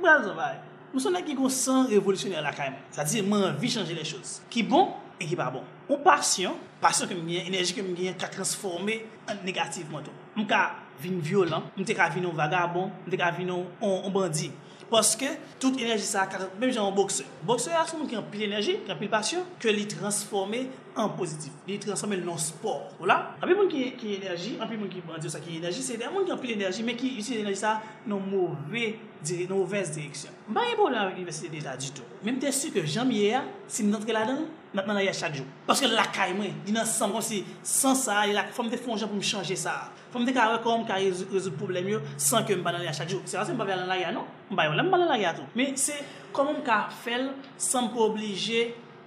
mwen 0.02 0.24
zavay, 0.26 0.56
Mwen 0.94 1.02
son 1.02 1.14
la 1.14 1.24
ki 1.26 1.34
kon 1.38 1.50
san 1.50 1.88
revolisyoner 1.90 2.42
la 2.42 2.52
kayman. 2.54 2.82
Sa 2.94 3.06
di, 3.06 3.22
mwen 3.26 3.56
vi 3.62 3.70
chanje 3.74 3.94
le 3.98 4.04
chos. 4.06 4.40
Ki 4.54 4.64
bon, 4.66 4.92
e 5.18 5.26
ki 5.26 5.38
pa 5.38 5.48
bon. 5.54 5.62
Mwen 5.88 6.02
pasyon, 6.06 6.58
pasyon 6.82 7.10
ke 7.10 7.18
mwen 7.18 7.32
gen, 7.36 7.48
enerji 7.50 7.78
ke 7.78 7.86
mwen 7.86 7.96
gen, 7.98 8.18
ka 8.18 8.30
transforme 8.34 9.00
an 9.30 9.42
negatif 9.46 9.90
mwen 9.90 10.06
to. 10.06 10.14
Mwen 10.36 10.50
ka 10.50 10.64
vin 11.02 11.22
violent, 11.22 11.70
mwen 11.74 11.90
te 11.90 11.98
ka 11.98 12.10
vin 12.14 12.26
an 12.30 12.38
vagabon, 12.38 12.92
mwen 13.00 13.14
te 13.14 13.22
ka 13.22 13.32
vin 13.34 13.50
an 13.54 14.14
bandi. 14.14 14.52
Paske, 14.94 15.26
tout 15.58 15.74
enerji 15.82 16.06
sa, 16.06 16.28
mwen 16.60 16.70
jen 16.70 16.84
an 16.84 16.94
bokse. 16.94 17.26
Bokse 17.48 17.72
a 17.74 17.82
son 17.90 18.04
mwen 18.04 18.12
ki 18.12 18.18
an 18.20 18.28
pil 18.30 18.46
enerji, 18.46 18.76
ki 18.86 18.94
an 18.94 19.00
pil 19.00 19.10
pasyon, 19.10 19.48
ke 19.62 19.74
li 19.74 19.88
transforme 19.90 20.68
an 21.00 21.10
pozitif. 21.18 21.56
Li 21.66 21.80
transforme 21.82 22.20
nan 22.22 22.38
sport. 22.38 22.94
Ola? 23.02 23.18
An 23.40 23.50
pi 23.50 23.58
mwen 23.58 23.72
ki 23.72 24.14
enerji, 24.20 24.54
an 24.62 24.70
pi 24.70 24.78
mwen 24.78 24.92
ki 24.94 25.02
bandi 25.08 25.32
sa 25.34 25.42
ki 25.42 25.58
enerji, 25.58 25.82
se 25.82 25.98
de 25.98 26.06
an 26.06 26.14
mwen 26.14 26.28
ki 26.28 26.36
an 26.36 26.42
pil 26.44 26.54
enerji, 26.60 26.86
men 26.86 27.00
ki 27.00 27.16
usi 27.18 27.40
enerji 27.40 27.64
sa 27.64 27.80
nan 28.06 28.22
mouve 28.22 28.86
nou 29.50 29.66
vez 29.66 29.90
direksyon. 29.96 30.36
Mba 30.52 30.68
yon 30.68 30.78
pou 30.78 30.94
la 30.94 31.08
universite 31.10 31.50
d'Etat 31.50 31.82
di 31.82 31.90
tout. 31.96 32.18
Mte 32.28 32.52
su 32.54 32.70
ke 32.76 32.86
jan 32.86 33.10
miye 33.10 33.34
a, 33.40 33.46
si 33.72 33.88
nantre 33.88 34.14
la 34.14 34.28
dan, 34.30 34.46
Nan 34.74 34.96
la 34.96 35.04
ya 35.04 35.14
chak 35.14 35.36
jou. 35.38 35.46
Paske 35.68 35.86
lakay 35.86 36.34
mwen, 36.34 36.54
di 36.66 36.72
nan 36.74 36.86
san 36.86 37.12
kon 37.14 37.22
si, 37.22 37.44
san 37.62 37.96
sa, 37.96 38.24
fòm 38.58 38.72
te 38.72 38.78
fonjan 38.82 39.10
pou 39.10 39.16
m 39.16 39.22
chanje 39.22 39.56
sa. 39.56 39.92
Fòm 40.14 40.26
te 40.26 40.34
ka 40.34 40.48
rekom 40.50 40.86
ka 40.88 40.98
rezout 40.98 41.58
problem 41.60 41.92
yo, 41.92 42.00
san 42.18 42.46
ke 42.46 42.58
m 42.58 42.64
banan 42.66 42.82
ya 42.82 42.92
chak 42.92 43.08
jou. 43.08 43.22
Se 43.26 43.38
rase 43.38 43.54
m 43.54 43.58
banan 43.62 43.86
la 43.88 44.00
ya 44.02 44.12
non, 44.12 44.26
m 44.50 44.56
banan 44.58 45.20
ya 45.22 45.34
tou. 45.38 45.46
Men 45.54 45.78
se, 45.78 45.94
komon 46.34 46.58
m 46.58 46.64
ka 46.66 46.90
oblije, 48.08 48.74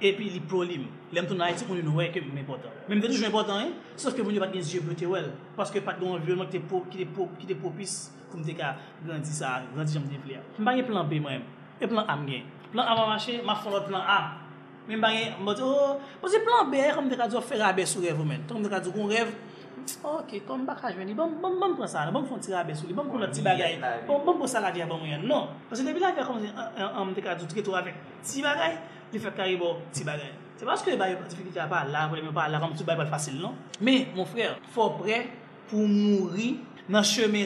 epi 0.00 0.24
li 0.32 0.40
prolim. 0.50 0.84
Lem 1.14 1.26
ton 1.28 1.42
a 1.44 1.50
iti 1.52 1.66
kon 1.68 1.78
yon 1.78 1.96
wè 1.96 2.04
ke 2.14 2.20
mwen 2.24 2.42
important. 2.42 2.72
Men 2.86 2.94
mwen 2.98 3.04
te 3.04 3.08
toujou 3.12 3.28
important, 3.30 3.58
eh? 3.64 3.70
Sof 4.00 4.12
ke 4.16 4.22
mwen 4.24 4.36
yo 4.36 4.42
pat 4.44 4.54
gen 4.54 4.66
zye 4.66 4.78
blote 4.84 5.06
wèl. 5.10 5.28
Paske 5.58 5.78
pat 5.84 5.96
gen 6.00 6.18
environnement 6.18 6.50
ki 6.52 6.60
te 7.48 7.56
popis 7.58 7.92
pou 8.28 8.36
mwen 8.40 8.48
plan 10.88 11.04
B 11.08 11.12
plan 11.88 12.04
A 12.04 12.06
mwen 12.18 12.30
gen. 12.32 12.42
Plan 12.72 12.86
A 12.86 12.88
mwen 12.98 13.08
manche, 13.14 13.34
mwen 13.42 13.58
fon 13.62 13.72
lò 13.76 13.80
plan 13.86 14.04
A. 14.04 14.06
Mwen 14.88 15.00
bagye, 15.04 15.24
mwen 15.40 15.54
te, 15.56 15.62
oh, 15.64 15.92
plan 16.44 16.60
B, 16.72 16.74
mwen 16.96 17.10
te 17.12 17.20
ka 17.20 17.26
djo 17.30 17.40
fè 17.44 17.56
rabè 17.60 17.84
sou 17.88 18.00
te 18.04 18.10
ok 20.04 20.34
kon 20.46 20.66
baka 20.68 20.90
jwen 20.92 21.08
li, 21.08 21.14
bon 21.14 21.32
m 21.40 21.76
pran 21.76 21.88
sa 21.88 22.04
la, 22.04 22.12
bon 22.12 22.22
m 22.24 22.28
fon 22.28 22.42
ti 22.42 22.52
rabe 22.52 22.74
sou 22.76 22.88
li, 22.88 22.94
bon 22.96 23.06
m 23.06 23.12
kon 23.12 23.22
lot 23.22 23.32
ti 23.32 23.42
bagay, 23.42 23.78
bon 24.06 24.20
a 24.82 24.86
bon 24.86 25.00
mwen, 25.00 25.24
non. 25.26 25.48
Pase 25.70 25.86
debi 25.86 26.00
la 26.00 26.12
tou 27.38 27.46
ti 28.22 28.42
bagay, 28.42 28.76
li 29.12 29.18
karibo 29.36 29.76
ti 29.92 30.04
bagay. 30.04 30.32
Se 30.58 30.66
paske 30.66 30.96
patifikite 30.98 31.60
a 31.62 31.68
pa 31.70 31.84
la, 31.84 32.08
pa 32.34 32.48
la, 32.48 32.58
tout 32.76 32.84
pal 32.84 33.06
fasil, 33.06 33.40
non? 33.40 33.54
Me, 33.80 34.08
mon 34.14 34.26
frère, 34.26 34.58
fò 34.74 34.90
pou 35.70 35.86
mouri 35.86 36.58
nan 36.88 37.04
cheme 37.04 37.44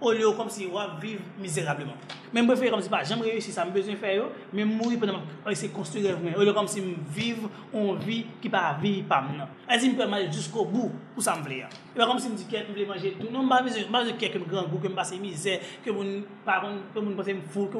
au 0.00 0.12
lieu 0.12 0.30
comme 0.32 0.48
si 0.48 0.66
on 0.72 1.00
vivre 1.00 1.22
misérablement. 1.38 1.94
Même 2.32 2.46
préfère 2.46 2.70
comme 2.70 2.80
si 2.80 2.88
bah, 2.88 2.98
pas 2.98 3.04
jamais 3.04 3.22
réussi, 3.22 3.52
ça 3.52 3.64
me 3.64 3.70
besoin 3.70 3.94
faire 3.96 4.24
mais 4.52 4.64
mourir 4.64 4.98
pendant 4.98 5.20
oh, 5.46 5.50
essayer 5.50 5.72
construire 5.72 6.16
rêve 6.16 6.36
au 6.36 6.42
lieu 6.42 6.52
comme 6.52 6.68
si 6.68 6.82
vivre 7.08 7.48
on 7.72 7.94
vie 7.94 8.26
qui 8.40 8.48
pas 8.48 8.76
vie 8.80 9.02
pas 9.02 9.22
non. 9.22 9.44
Ainsi 9.68 9.90
me 9.90 10.06
manger 10.06 10.30
jusqu'au 10.30 10.64
bout 10.64 10.90
pour 11.14 11.22
ça. 11.22 11.34
Hein. 11.34 11.68
Et 11.96 11.98
comme 11.98 12.18
si 12.18 12.28
me 12.28 12.34
dit 12.34 12.46
qu'elle 12.46 12.66
voulait 12.66 12.86
manger 12.86 13.16
tout, 13.18 13.28
non 13.32 13.48
pas 13.48 13.62
besoin, 13.62 13.82
pas 13.90 14.00
besoin 14.00 14.16
quelqu'un 14.16 14.40
grand 14.40 14.64
goût 14.64 14.78
que 14.78 14.88
me 14.88 14.94
passer 14.94 15.18
misère, 15.18 15.60
que 15.84 15.90
mon 15.90 16.22
par 16.44 16.66
que 16.94 17.00
mon 17.00 17.14
passer 17.14 17.34
me 17.34 17.42
fou, 17.42 17.66
que 17.66 17.78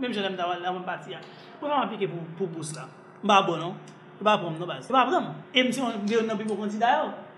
même 0.00 0.12
j'aime 0.12 0.36
d'avoir 0.36 0.58
la 0.58 0.72
même 0.72 0.82
partie. 0.82 1.14
Hein. 1.14 1.20
Comment 1.60 1.80
appliquer 1.80 2.08
pour 2.08 2.18
pour 2.36 2.48
bourse 2.48 2.74
là? 2.74 2.88
Bah 3.22 3.42
bon 3.46 3.56
non. 3.56 3.74
Pas 4.22 4.38
prendre 4.38 4.58
non. 4.58 4.66
Pas 4.66 5.06
prendre. 5.06 5.34
Et 5.54 5.72
si 5.72 5.80
on 5.80 5.90
veut 5.90 6.26
non 6.26 6.36
plus 6.36 6.44
mon 6.44 6.56
candidat 6.56 7.14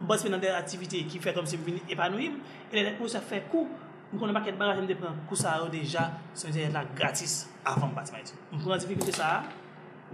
basé 0.00 0.28
dans 0.28 0.38
des 0.38 0.48
activités 0.48 1.04
qui 1.04 1.18
fait 1.18 1.32
comme 1.34 1.46
si 1.46 1.56
vous 1.56 1.64
épanouir 1.88 2.32
et 2.72 2.82
les 2.82 2.94
cours 2.94 3.08
ça 3.08 3.20
fait 3.20 3.42
coup 3.50 3.68
nous 4.12 4.18
connaissons 4.18 4.38
pas 4.38 4.44
quel 4.44 4.56
barrage 4.56 4.86
de 4.86 4.94
prendre 4.94 5.16
cours 5.28 5.36
ça 5.36 5.52
a 5.64 5.68
déjà 5.68 6.12
c'est 6.34 6.72
là 6.72 6.84
gratis 6.94 7.48
avant 7.64 7.88
le 7.88 7.94
bâtiment 7.94 8.18
on 8.52 8.58
prend 8.58 8.76
difficulté 8.76 9.12
ça 9.12 9.42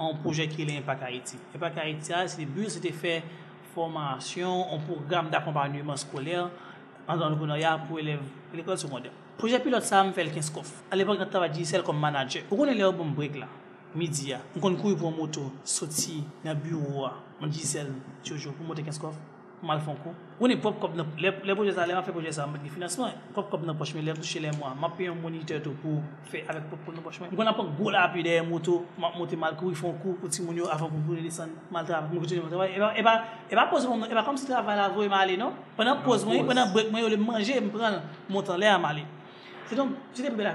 an 0.00 0.08
proje 0.24 0.44
ki 0.50 0.64
le 0.66 0.72
Impak 0.80 1.00
Haiti. 1.06 1.36
Impak 1.54 1.74
Haiti 1.84 2.10
a, 2.16 2.18
se 2.26 2.34
li 2.40 2.46
bus 2.48 2.72
se 2.74 2.80
te 2.82 2.90
fè 2.96 3.14
formation, 3.74 4.66
un 4.72 4.78
programme 4.78 5.30
d'accompagnement 5.30 5.96
scolaire 5.96 6.50
en 7.08 7.20
entrepreneuriat 7.20 7.80
pour 7.86 7.98
élèves 7.98 8.20
l'école 8.54 8.78
secondaire. 8.78 9.12
Le 9.12 9.38
Projet 9.38 9.60
pilote, 9.60 9.82
ça 9.82 10.04
me 10.04 10.12
fait 10.12 10.24
le 10.24 10.30
15. 10.30 10.52
À 10.90 10.96
l'époque, 10.96 11.18
je 11.18 11.24
travaillais 11.24 11.64
celle 11.64 11.82
comme 11.82 11.98
manager. 11.98 12.42
Vous 12.50 12.56
connaissez 12.56 12.78
le 12.78 12.90
bon 12.90 13.06
break 13.06 13.38
là, 13.38 13.46
midi, 13.94 14.32
hein. 14.32 14.40
on 14.56 14.74
courir 14.74 14.96
pour 14.96 15.10
une 15.10 15.16
moto, 15.16 15.52
sortir 15.64 16.22
dans 16.44 16.50
le 16.50 16.56
bureau, 16.56 17.06
hein. 17.06 17.14
on 17.40 17.46
dit 17.46 17.60
celle, 17.60 17.92
toujours, 18.22 18.52
pour 18.52 18.66
monter 18.66 18.82
15 18.82 18.98
coffres. 18.98 19.18
Malfonko. 19.62 20.14
On 20.40 20.46
est 20.48 20.56
propre 20.56 20.80
comme 20.80 21.04
les 21.18 21.54
projets 21.54 21.72
ça, 21.72 21.86
les 21.86 21.92
fait 21.92 22.12
projet 22.12 22.32
ça, 22.32 22.48
mais 22.50 22.68
financement 22.68 23.10
propre 23.32 23.50
comme 23.50 23.66
nos 23.66 23.74
poche, 23.74 23.94
mais 23.94 24.00
les 24.00 24.14
toucher 24.14 24.40
les 24.40 24.50
mois, 24.52 24.74
m'a 24.80 24.88
payé 24.88 25.10
un 25.10 25.14
moniteur 25.14 25.60
pour 25.60 26.00
faire 26.24 26.44
avec 26.48 26.66
propre 26.68 26.86
comme 26.86 26.94
nos 26.94 27.00
poche. 27.02 27.20
On 27.36 27.46
a 27.46 27.52
pas 27.52 27.62
gros 27.78 27.90
là 27.90 28.08
puis 28.12 28.22
des 28.22 28.40
motos, 28.40 28.86
m'a 28.98 29.10
monter 29.16 29.36
mal 29.36 29.56
coup, 29.56 29.68
ils 29.68 29.76
font 29.76 29.92
coup 29.92 30.14
pour 30.14 30.28
petit 30.30 30.42
monio 30.42 30.66
avant 30.66 30.88
pour 30.88 30.98
pouvoir 31.00 31.22
descendre 31.22 31.50
mal 31.70 31.84
travail, 31.84 32.08
mon 32.12 32.20
continuer 32.20 32.42
mon 32.42 32.48
travail. 32.48 32.70
Et 32.74 32.78
bah 32.78 32.92
et 32.96 33.02
bah 33.02 33.24
et 33.50 33.54
bah 33.54 34.22
comme 34.24 34.36
si 34.36 34.46
travail 34.46 34.76
là 34.76 34.88
vous 34.88 35.02
non? 35.36 35.52
Pendant 35.76 35.96
pause 35.98 36.24
moi, 36.24 36.36
pendant 36.46 36.72
break 36.72 36.90
moi 36.90 37.16
manger, 37.16 37.60
me 37.60 37.68
prendre 37.68 38.00
mon 38.28 38.42
temps 38.42 38.56
l'air 38.56 38.80
à. 38.80 38.94
C'est 39.66 39.76
donc 39.76 39.90
c'était 40.12 40.30
belle 40.30 40.46
là. 40.46 40.54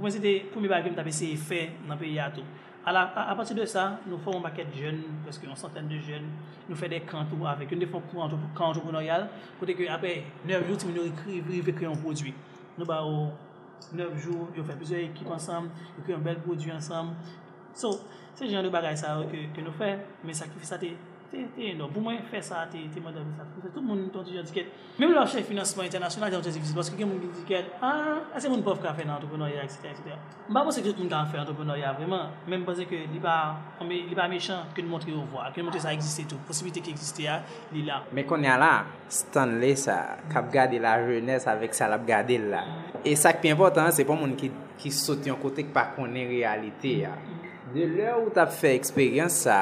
Moi 0.00 0.10
c'était 0.10 0.46
premier 0.52 0.68
bagage 0.68 0.90
que 0.90 0.96
m'avais 0.96 1.08
essayé 1.08 1.36
faire 1.36 1.68
dans 1.88 1.96
pays 1.96 2.18
à 2.18 2.30
tout. 2.30 2.42
A, 2.84 2.90
la, 2.90 3.02
a, 3.14 3.30
a 3.30 3.34
pati 3.38 3.54
de 3.54 3.62
sa, 3.70 3.84
nou 4.10 4.18
fè 4.24 4.32
yon 4.34 4.42
maket 4.42 4.72
jen, 4.74 4.96
peske 5.22 5.46
yon 5.46 5.58
santen 5.58 5.86
de 5.86 6.00
jen, 6.02 6.24
nou 6.66 6.74
fè 6.78 6.88
de 6.90 6.98
kantou 7.06 7.46
avèk, 7.46 7.70
yon 7.70 7.84
de 7.84 7.86
fè 7.86 8.00
kantou 8.08 8.42
entrepreneurial, 8.66 9.28
kote 9.60 9.76
ke 9.78 9.86
apè 9.94 10.16
9 10.50 10.66
jou 10.66 10.80
ti 10.80 10.88
mi 10.88 10.96
nou 10.96 11.06
ekri 11.06 11.62
kre 11.68 11.86
yon 11.86 12.00
prodwi. 12.02 12.34
Nou 12.74 12.88
ba 12.88 12.98
ou 13.06 13.28
9 13.94 14.18
jou, 14.24 14.48
yon 14.58 14.66
fè 14.66 14.74
pizè 14.80 15.04
ekip 15.06 15.30
ansam, 15.30 15.70
yon 15.94 16.08
kre 16.08 16.16
yon 16.16 16.26
bel 16.26 16.42
prodwi 16.42 16.74
ansam. 16.74 17.14
So, 17.78 17.94
se 18.34 18.50
jen 18.50 18.66
de 18.66 18.74
bagay 18.74 18.98
sa 18.98 19.14
ke 19.30 19.62
nou 19.62 19.78
fè, 19.78 19.92
men 20.26 20.34
sa 20.34 20.50
ki 20.50 20.58
fè 20.58 20.72
sa 20.72 20.80
te 20.82 20.90
te, 21.32 21.42
te, 21.56 21.70
non, 21.78 21.90
pou 21.92 22.04
mwen 22.04 22.20
fè 22.28 22.40
sa, 22.44 22.62
te, 22.70 22.80
te, 22.92 23.00
mwen 23.02 23.14
dami 23.16 23.32
sa. 23.38 23.46
Tout 23.62 23.80
moun 23.80 24.04
ton 24.12 24.24
ti 24.26 24.36
jan 24.36 24.46
diket, 24.46 24.68
mèm 25.00 25.14
lò 25.16 25.24
chè 25.30 25.42
financeman 25.48 25.88
internasyonal, 25.88 26.34
jan 26.34 26.44
chè 26.44 26.52
zivisi. 26.54 26.76
paske 26.76 26.98
gen 26.98 27.08
moun 27.08 27.22
ki 27.22 27.30
diket, 27.40 27.70
ah, 27.84 28.20
ase 28.36 28.50
moun 28.52 28.64
pof 28.66 28.82
ka 28.82 28.92
fè 28.96 29.06
nan 29.08 29.16
entrepreneuriat, 29.16 29.64
etc, 29.64 29.88
etc. 29.90 30.38
Mba 30.50 30.64
mwen 30.66 30.76
se 30.76 30.84
kè 30.84 30.90
tout 30.90 31.00
moun 31.00 31.10
kan 31.12 31.30
fè 31.32 31.40
entrepreneuriat, 31.40 31.96
vreman, 31.98 32.32
mèm 32.52 32.66
pase 32.68 32.86
ke 32.90 33.00
li 33.12 33.22
ba, 33.22 33.36
li 33.88 34.18
ba 34.18 34.28
méchant, 34.30 34.70
ke 34.76 34.84
nou 34.84 34.94
montre 34.94 35.14
ou 35.16 35.24
vwa, 35.32 35.48
ke 35.50 35.62
nou 35.62 35.70
montre 35.70 35.82
sa 35.82 35.94
egziste 35.96 36.28
tout, 36.30 36.42
posibite 36.48 36.84
ki 36.84 36.92
egziste 36.94 37.24
ya, 37.26 37.40
li 37.72 37.86
la. 37.88 38.02
Mè 38.12 38.26
kon 38.28 38.44
ya 38.44 38.58
la, 38.60 38.72
Stanley 39.12 39.78
sa, 39.80 40.18
kap 40.32 40.52
gade 40.52 40.80
la 40.82 40.98
jeunesse 41.02 41.48
avèk 41.50 41.76
sa 41.76 41.88
lap 41.92 42.04
gade 42.08 42.38
la. 42.44 42.66
E 43.02 43.16
sak 43.18 43.40
pi 43.42 43.52
important, 43.52 43.90
se 43.94 44.04
pou 44.08 44.20
moun 44.20 44.36
ki, 44.38 44.52
ki 44.82 44.92
soti 44.94 45.32
an 45.32 45.40
kote 45.40 45.64
ki 45.64 45.72
pa 45.74 45.88
konen 45.96 46.28
realite 46.30 47.00
ya. 47.02 47.16
Mm-hmm. 47.16 47.51
De 47.72 47.86
lè 47.88 48.10
ou 48.12 48.28
tap 48.34 48.52
fè 48.52 48.74
eksperyans 48.76 49.42
sa 49.46 49.58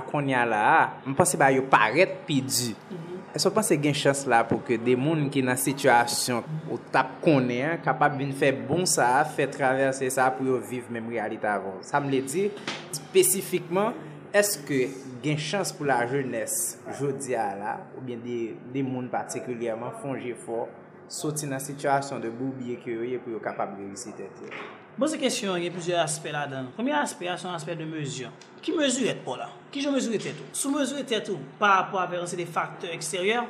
akonya 0.00 0.42
la, 0.48 0.66
mpense 1.06 1.38
ba 1.38 1.52
yo 1.54 1.62
paret 1.70 2.22
pi 2.26 2.40
di. 2.42 2.72
Mm 2.74 2.96
-hmm. 2.96 3.12
E 3.32 3.40
so 3.40 3.48
panse 3.48 3.76
gen 3.80 3.94
chans 3.96 4.26
la 4.28 4.42
pou 4.44 4.60
ke 4.60 4.76
de 4.76 4.92
moun 4.92 5.30
ki 5.32 5.40
nan 5.40 5.56
situasyon 5.56 6.42
ou 6.66 6.76
tap 6.92 7.14
konen, 7.24 7.78
kapap 7.80 8.18
bin 8.18 8.34
fè 8.36 8.50
bon 8.52 8.84
sa, 8.84 9.06
fè 9.24 9.46
traverse 9.48 10.10
sa 10.12 10.26
pou 10.36 10.50
yo 10.50 10.58
viv 10.60 10.90
mèm 10.92 11.08
realita 11.14 11.54
avon. 11.56 11.78
Sa 11.80 11.96
m 12.04 12.10
lè 12.12 12.20
di, 12.28 12.50
spesifikman, 12.98 13.96
eske 14.36 14.82
gen 15.24 15.40
chans 15.40 15.72
pou 15.72 15.88
la 15.88 16.02
jènes 16.10 16.58
jodi 17.00 17.32
a 17.32 17.48
la, 17.56 17.74
ou 17.96 18.04
bien 18.04 18.20
de, 18.20 18.52
de 18.74 18.84
moun 18.84 19.08
patikulyaman 19.08 19.96
fonje 20.04 20.36
fò, 20.44 20.66
soti 21.08 21.48
nan 21.48 21.64
situasyon 21.64 22.20
de 22.20 22.36
boubye 22.36 22.76
ki 22.84 22.98
yo 22.98 23.10
ye 23.14 23.22
pou 23.22 23.32
yo 23.32 23.40
kapap 23.40 23.78
revisite 23.80 24.28
te. 24.42 24.52
Bon 24.92 25.08
se 25.08 25.16
kesyon, 25.16 25.56
gen 25.62 25.72
pizye 25.72 25.94
aspe 25.96 26.28
la 26.34 26.42
dan. 26.50 26.66
Premier 26.76 26.98
aspe 26.98 27.24
a 27.30 27.38
son 27.40 27.54
aspe 27.56 27.72
de 27.78 27.86
mezyon? 27.88 28.32
Ki 28.60 28.74
mezyon 28.76 29.08
et 29.08 29.22
pou 29.24 29.38
la? 29.40 29.46
Ki 29.72 29.80
jo 29.80 29.92
mezyon 29.94 30.18
et 30.18 30.26
etou? 30.28 30.44
Sou 30.52 30.72
mezyon 30.74 31.00
et 31.00 31.14
etou, 31.16 31.40
par 31.58 31.78
rapport 31.78 32.02
aperanse 32.02 32.36
de 32.36 32.44
faktor 32.44 32.92
eksteryer, 32.92 33.46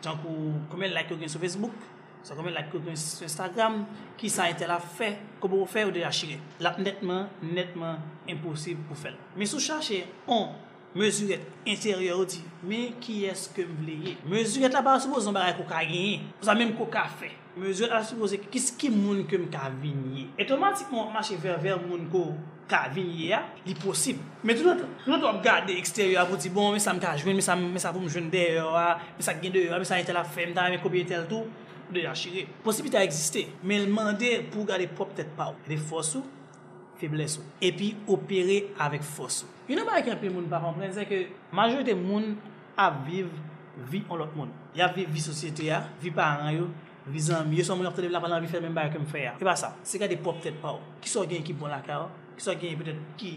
jan 0.00 0.16
kou 0.22 0.54
koumye 0.72 0.88
like 0.94 1.12
yo 1.12 1.20
gen 1.20 1.28
sou 1.28 1.42
Facebook, 1.42 1.76
sa 2.24 2.32
koumye 2.32 2.56
like 2.56 2.72
yo 2.72 2.80
gen 2.86 2.96
sou 2.96 3.28
Instagram, 3.28 3.82
ki 4.16 4.32
sa 4.32 4.48
ete 4.48 4.64
la 4.70 4.80
fe, 4.80 5.12
kou 5.36 5.52
pou 5.52 5.68
fe 5.68 5.84
ou 5.84 5.92
de 5.92 6.00
la 6.00 6.14
chire. 6.16 6.40
La 6.64 6.72
netman, 6.80 7.28
netman, 7.44 8.00
imposib 8.32 8.80
pou 8.88 8.96
fel. 8.96 9.20
Men 9.36 9.52
sou 9.52 9.60
chache, 9.60 10.00
on, 10.24 10.54
mezyon 10.96 11.36
et 11.36 11.72
interyer 11.76 12.16
ou 12.16 12.24
di, 12.24 12.40
men 12.64 12.96
ki 13.04 13.26
eske 13.28 13.68
m 13.68 13.82
vleye? 13.82 14.16
Mezyon 14.24 14.70
et 14.70 14.80
la 14.80 14.80
ba 14.86 14.96
sou 14.96 15.12
bo 15.12 15.20
zon 15.20 15.36
baray 15.36 15.58
kou 15.60 15.68
ka 15.68 15.84
genye, 15.84 16.22
ou 16.40 16.48
sa 16.48 16.56
menm 16.56 16.72
kou 16.72 16.88
ka 16.88 17.04
fe. 17.20 17.36
mezyon 17.56 17.92
a 17.96 18.02
supose 18.04 18.38
kis 18.52 18.68
ki 18.76 18.90
moun 18.92 19.24
kem 19.28 19.46
ka 19.52 19.70
vinye. 19.80 20.28
Etomatikman, 20.40 21.10
mache 21.14 21.38
ver 21.40 21.58
ver 21.62 21.80
moun 21.80 22.04
ko 22.12 22.28
ka 22.68 22.86
vinye 22.92 23.30
ya, 23.30 23.42
li 23.66 23.74
posib. 23.78 24.20
Men 24.44 24.58
tout 24.58 24.68
an, 24.72 24.82
tout 25.04 25.14
an 25.16 25.24
wap 25.24 25.42
gade 25.44 25.76
eksteryor 25.76 26.28
pou 26.28 26.40
di 26.40 26.52
bon, 26.52 26.74
men 26.74 26.82
sa 26.82 26.94
m 26.96 27.00
ka 27.02 27.14
jwen, 27.16 27.38
men 27.38 27.80
sa 27.82 27.92
pou 27.94 28.02
m 28.02 28.10
jwen 28.10 28.28
deyo 28.32 28.68
a, 28.76 28.98
men 29.16 29.24
sa 29.24 29.36
gen 29.40 29.54
deyo 29.54 29.72
a, 29.72 29.80
men 29.80 29.88
sa 29.88 30.00
entel 30.02 30.20
a 30.20 30.24
fem, 30.26 30.52
ta 30.56 30.68
men 30.68 30.82
kopye 30.82 31.06
tel 31.08 31.24
tou, 31.30 31.48
deyo 31.92 32.10
a 32.10 32.16
chire. 32.18 32.46
Posibite 32.64 33.00
a 33.00 33.04
egziste, 33.06 33.46
men 33.64 33.88
mande 33.94 34.32
pou 34.52 34.68
gade 34.68 34.90
pop 34.98 35.14
tet 35.16 35.32
pa 35.38 35.48
ou. 35.52 35.60
De 35.68 35.80
fosou, 35.80 36.26
febles 37.00 37.38
ou. 37.40 37.46
E 37.62 37.72
pi 37.72 37.94
opere 38.10 38.66
avek 38.82 39.06
fosou. 39.06 39.48
Yon 39.70 39.80
nan 39.80 39.88
ba 39.88 40.00
ek 40.02 40.12
anpe 40.12 40.28
moun 40.30 40.50
pa 40.50 40.60
kompren, 40.62 40.92
se 40.94 41.06
ke 41.08 41.24
majote 41.56 41.96
moun 41.98 42.34
ap 42.78 43.00
viv 43.08 43.30
vi 43.90 44.02
an 44.10 44.20
lot 44.20 44.36
moun. 44.36 44.52
Ya 44.76 44.90
viv 44.92 45.08
vi 45.12 45.22
sosyete 45.24 45.64
ya, 45.70 45.80
vi 46.02 46.12
paran 46.14 46.52
yo, 46.54 46.68
vizan 47.12 47.48
mi, 47.48 47.58
yo 47.60 47.64
son 47.64 47.78
moun 47.78 47.88
ap 47.88 47.96
tade 47.96 48.10
la 48.12 48.20
palan 48.22 48.42
vi 48.42 48.50
fè 48.50 48.60
men 48.62 48.74
baye 48.76 48.92
kem 48.94 49.06
fè 49.06 49.24
ya. 49.24 49.34
E 49.40 49.46
ba 49.46 49.56
sa, 49.58 49.74
se 49.86 50.00
ka 50.02 50.08
de 50.10 50.18
pop 50.22 50.40
tèt 50.44 50.58
pa 50.62 50.74
ou. 50.76 50.94
Ki 51.02 51.12
so 51.12 51.26
gen 51.28 51.44
ki 51.46 51.56
bon 51.58 51.70
la 51.72 51.82
ka 51.86 52.00
ou, 52.04 52.24
ki 52.36 52.46
so 52.46 52.54
gen 52.58 52.78
petet 52.80 53.02
ki 53.20 53.36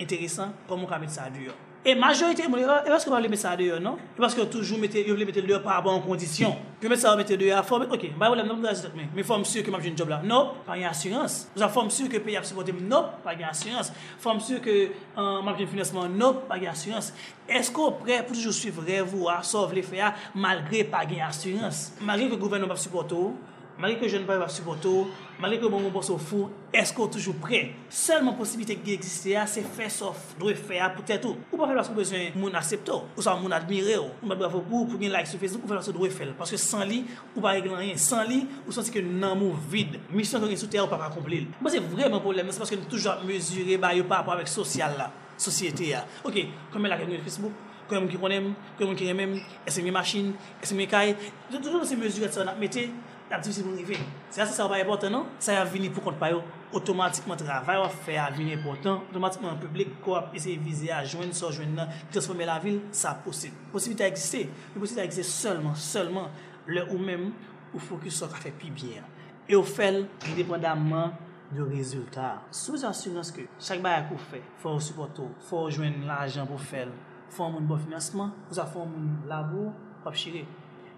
enteresan, 0.00 0.54
pou 0.66 0.80
moun 0.80 0.90
ka 0.90 1.00
met 1.02 1.12
sa 1.12 1.28
du 1.32 1.44
yo. 1.50 1.56
E 1.82 1.94
majorite 1.94 2.44
moun, 2.46 2.60
e 2.60 2.90
baske 2.92 3.08
moun 3.08 3.22
le 3.24 3.28
met 3.32 3.40
sa 3.40 3.54
de 3.56 3.64
yo, 3.64 3.78
non? 3.80 3.96
E 4.12 4.20
baske 4.20 4.36
yo 4.36 4.44
toujou 4.52 4.76
mette, 4.76 5.00
yo 5.00 5.14
vle 5.16 5.24
mette 5.24 5.40
de 5.40 5.48
yo 5.48 5.62
par 5.64 5.78
bon 5.82 6.02
kondisyon. 6.04 6.52
Yo 6.82 6.90
mette 6.92 7.00
sa 7.00 7.14
ou 7.14 7.16
mette 7.16 7.32
de 7.40 7.46
yo, 7.48 7.60
fòm, 7.64 7.86
ok, 7.88 8.04
baye 8.20 8.34
wè 8.34 8.36
lem, 8.36 8.50
non 8.50 8.58
moun 8.58 8.66
da 8.68 8.74
zitek 8.76 8.98
men. 8.98 9.08
Men 9.16 9.24
fòm 9.24 9.46
sure 9.48 9.64
ke 9.64 9.72
map 9.72 9.80
jen 9.80 9.96
job 9.96 10.12
la. 10.12 10.18
Nop, 10.20 10.58
pa 10.66 10.76
gen 10.76 10.90
asyranse. 10.90 11.48
Fòm 11.56 11.88
sure 11.88 12.12
ke 12.12 12.20
pe 12.20 12.34
ap 12.36 12.44
sipote 12.44 12.74
m, 12.76 12.82
nop, 12.90 13.14
pa 13.24 13.32
gen 13.32 13.48
asyranse. 13.48 13.96
Fòm 14.20 14.42
sure 14.44 14.60
ke 14.66 14.74
map 15.16 15.56
jen 15.56 15.70
finesman, 15.72 16.12
nop, 16.20 16.42
pa 16.50 16.60
gen 16.60 16.68
asyranse. 16.74 17.16
Esko 17.48 17.94
pre 18.02 18.20
pou 18.26 18.36
toujou 18.36 18.52
suiv 18.52 18.82
revo 18.84 19.30
a, 19.32 19.38
sov 19.40 19.72
le 19.72 19.80
fe 19.86 20.04
a, 20.04 20.12
malgre 20.36 20.84
pa 20.92 21.06
gen 21.08 21.24
asyranse. 21.30 21.94
Malgre 22.04 22.28
ke 22.34 22.42
gouven 22.44 22.60
nou 22.60 22.76
ap 22.76 22.82
sipote 22.84 23.16
ou, 23.16 23.32
malè 23.80 23.96
ke 23.98 24.08
jen 24.12 24.26
baye 24.28 24.40
wap 24.40 24.52
suboto, 24.52 25.06
malè 25.40 25.56
ke 25.60 25.68
bon 25.70 25.80
moun 25.80 25.92
boso 25.94 26.18
fou, 26.20 26.50
esko 26.76 27.06
toujou 27.12 27.34
pre. 27.40 27.62
Selman 27.92 28.36
posibite 28.38 28.76
ki 28.78 28.94
egziste 28.96 29.32
a, 29.40 29.46
se 29.48 29.64
fè 29.76 29.88
sof, 29.92 30.34
dwe 30.40 30.52
fè 30.58 30.82
a 30.84 30.90
pou 30.92 31.06
tè 31.06 31.16
tou. 31.22 31.40
Ou 31.48 31.60
pa 31.60 31.68
fè 31.70 31.78
wap 31.78 31.88
sou 31.88 31.96
bezwen 31.96 32.36
moun 32.36 32.56
aksepto, 32.60 33.00
ou 33.16 33.24
sa 33.24 33.34
moun 33.40 33.54
admire 33.56 33.96
ou, 34.02 34.10
ou 34.20 34.28
mwen 34.28 34.40
bravo 34.42 34.60
pou, 34.66 34.88
pou 34.90 35.00
gen 35.00 35.14
like 35.14 35.30
sou 35.30 35.40
Facebook, 35.40 35.64
ou 35.64 35.72
fè 35.72 35.80
wap 35.80 35.88
sou 35.88 35.96
dwe 35.96 36.12
fè 36.12 36.28
l. 36.28 36.34
Paske 36.38 36.60
san 36.60 36.84
li, 36.90 37.00
ou 37.32 37.44
pa 37.44 37.56
reglan 37.56 37.80
rien, 37.80 37.96
san 38.00 38.28
li, 38.28 38.42
ou 38.66 38.76
santi 38.76 38.94
ke 38.94 39.04
nan 39.06 39.40
mou 39.40 39.56
vide. 39.72 40.02
Misyon 40.12 40.44
kon 40.44 40.52
gen 40.52 40.60
sou 40.60 40.70
tè 40.70 40.82
ou 40.84 40.92
pa 40.92 41.00
pa 41.00 41.08
komple 41.14 41.40
l. 41.46 41.48
Mwen 41.62 41.76
se 41.76 41.82
vremen 41.88 42.20
problem, 42.20 42.52
se 42.52 42.62
paske 42.62 42.78
nou 42.78 42.92
toujou 42.92 43.14
ap 43.14 43.24
mesure 43.28 43.80
baye 43.80 44.04
ou 44.04 44.10
pa 44.10 44.20
apwa 44.20 44.36
vek 44.42 44.52
sosyal 44.52 44.98
la, 45.00 45.08
sosyete 45.40 45.92
ya. 45.94 46.04
Ok, 46.28 46.44
konmen 46.74 46.92
la 46.92 47.00
gen 47.00 47.16
gen 47.16 47.24
Facebook? 47.24 47.66
kwen 47.90 48.04
moun 48.04 48.12
ki 48.12 48.20
konem, 48.22 48.50
kwen 48.78 48.88
moun 48.88 48.98
ki 48.98 49.08
remem, 49.10 49.36
ese 49.66 49.82
mi 49.82 49.92
machin, 49.94 50.32
ese 50.62 50.76
mi 50.78 50.86
kay, 50.90 51.14
tout 51.50 51.84
se 51.84 51.98
mesure 51.98 52.30
sa 52.30 52.46
nan 52.46 52.58
mette 52.60 52.86
ap 53.30 53.42
divisi 53.44 53.62
moun 53.62 53.78
rive. 53.78 53.98
Se 54.30 54.40
yase 54.40 54.56
sa 54.56 54.66
wap 54.66 54.80
important 54.82 55.14
nan, 55.14 55.28
sa 55.42 55.54
yap 55.54 55.70
vini 55.70 55.90
pou 55.92 56.02
kont 56.02 56.18
pa 56.18 56.32
yo, 56.32 56.42
otomatikman 56.74 57.38
travay 57.38 57.78
wap 57.78 57.94
fè 58.04 58.16
a 58.18 58.28
vini 58.34 58.54
important, 58.56 59.06
otomatikman 59.10 59.58
publik 59.62 59.92
ko 60.04 60.16
ap 60.18 60.34
ese 60.38 60.56
vize 60.58 60.90
a 60.90 61.00
jwen 61.06 61.30
so 61.36 61.52
jwen 61.54 61.76
nan, 61.78 61.90
transforme 62.10 62.46
la 62.48 62.58
vil, 62.62 62.80
sa 62.94 63.14
posib. 63.24 63.54
Posibite 63.72 64.06
a 64.06 64.10
egzise, 64.10 64.48
posibite 64.74 65.04
a 65.04 65.06
egzise 65.06 65.30
seulement, 65.30 65.74
seulement, 65.74 66.30
le 66.66 66.84
ou 66.90 66.98
men 66.98 67.30
ou 67.72 67.82
fokus 67.82 68.18
so 68.18 68.28
ka 68.30 68.40
fè 68.42 68.52
pi 68.54 68.72
byen. 68.74 69.06
E 69.46 69.56
ou 69.58 69.66
fel, 69.66 70.04
independaman 70.32 71.14
de 71.50 71.62
rezultat. 71.66 72.42
Sou 72.54 72.78
ansurans 72.86 73.30
ke, 73.34 73.46
chak 73.62 73.82
bay 73.82 73.98
ak 74.02 74.10
ou 74.14 74.26
fè, 74.30 74.42
fò 74.62 74.74
ou 74.74 74.82
supporto, 74.82 75.30
fò 75.46 75.64
ou 75.66 75.74
jwen 75.74 76.02
l'ajan 76.08 76.50
pou 76.50 76.58
fel, 76.58 76.90
fò 77.30 77.46
ou 77.46 77.56
moun 77.56 77.70
bon 77.70 77.82
financeman, 77.82 78.34
fò 78.50 78.82
ou 78.82 78.90
moun 78.90 79.30
labou, 79.30 79.70
wap 80.04 80.18
chire. 80.18 80.46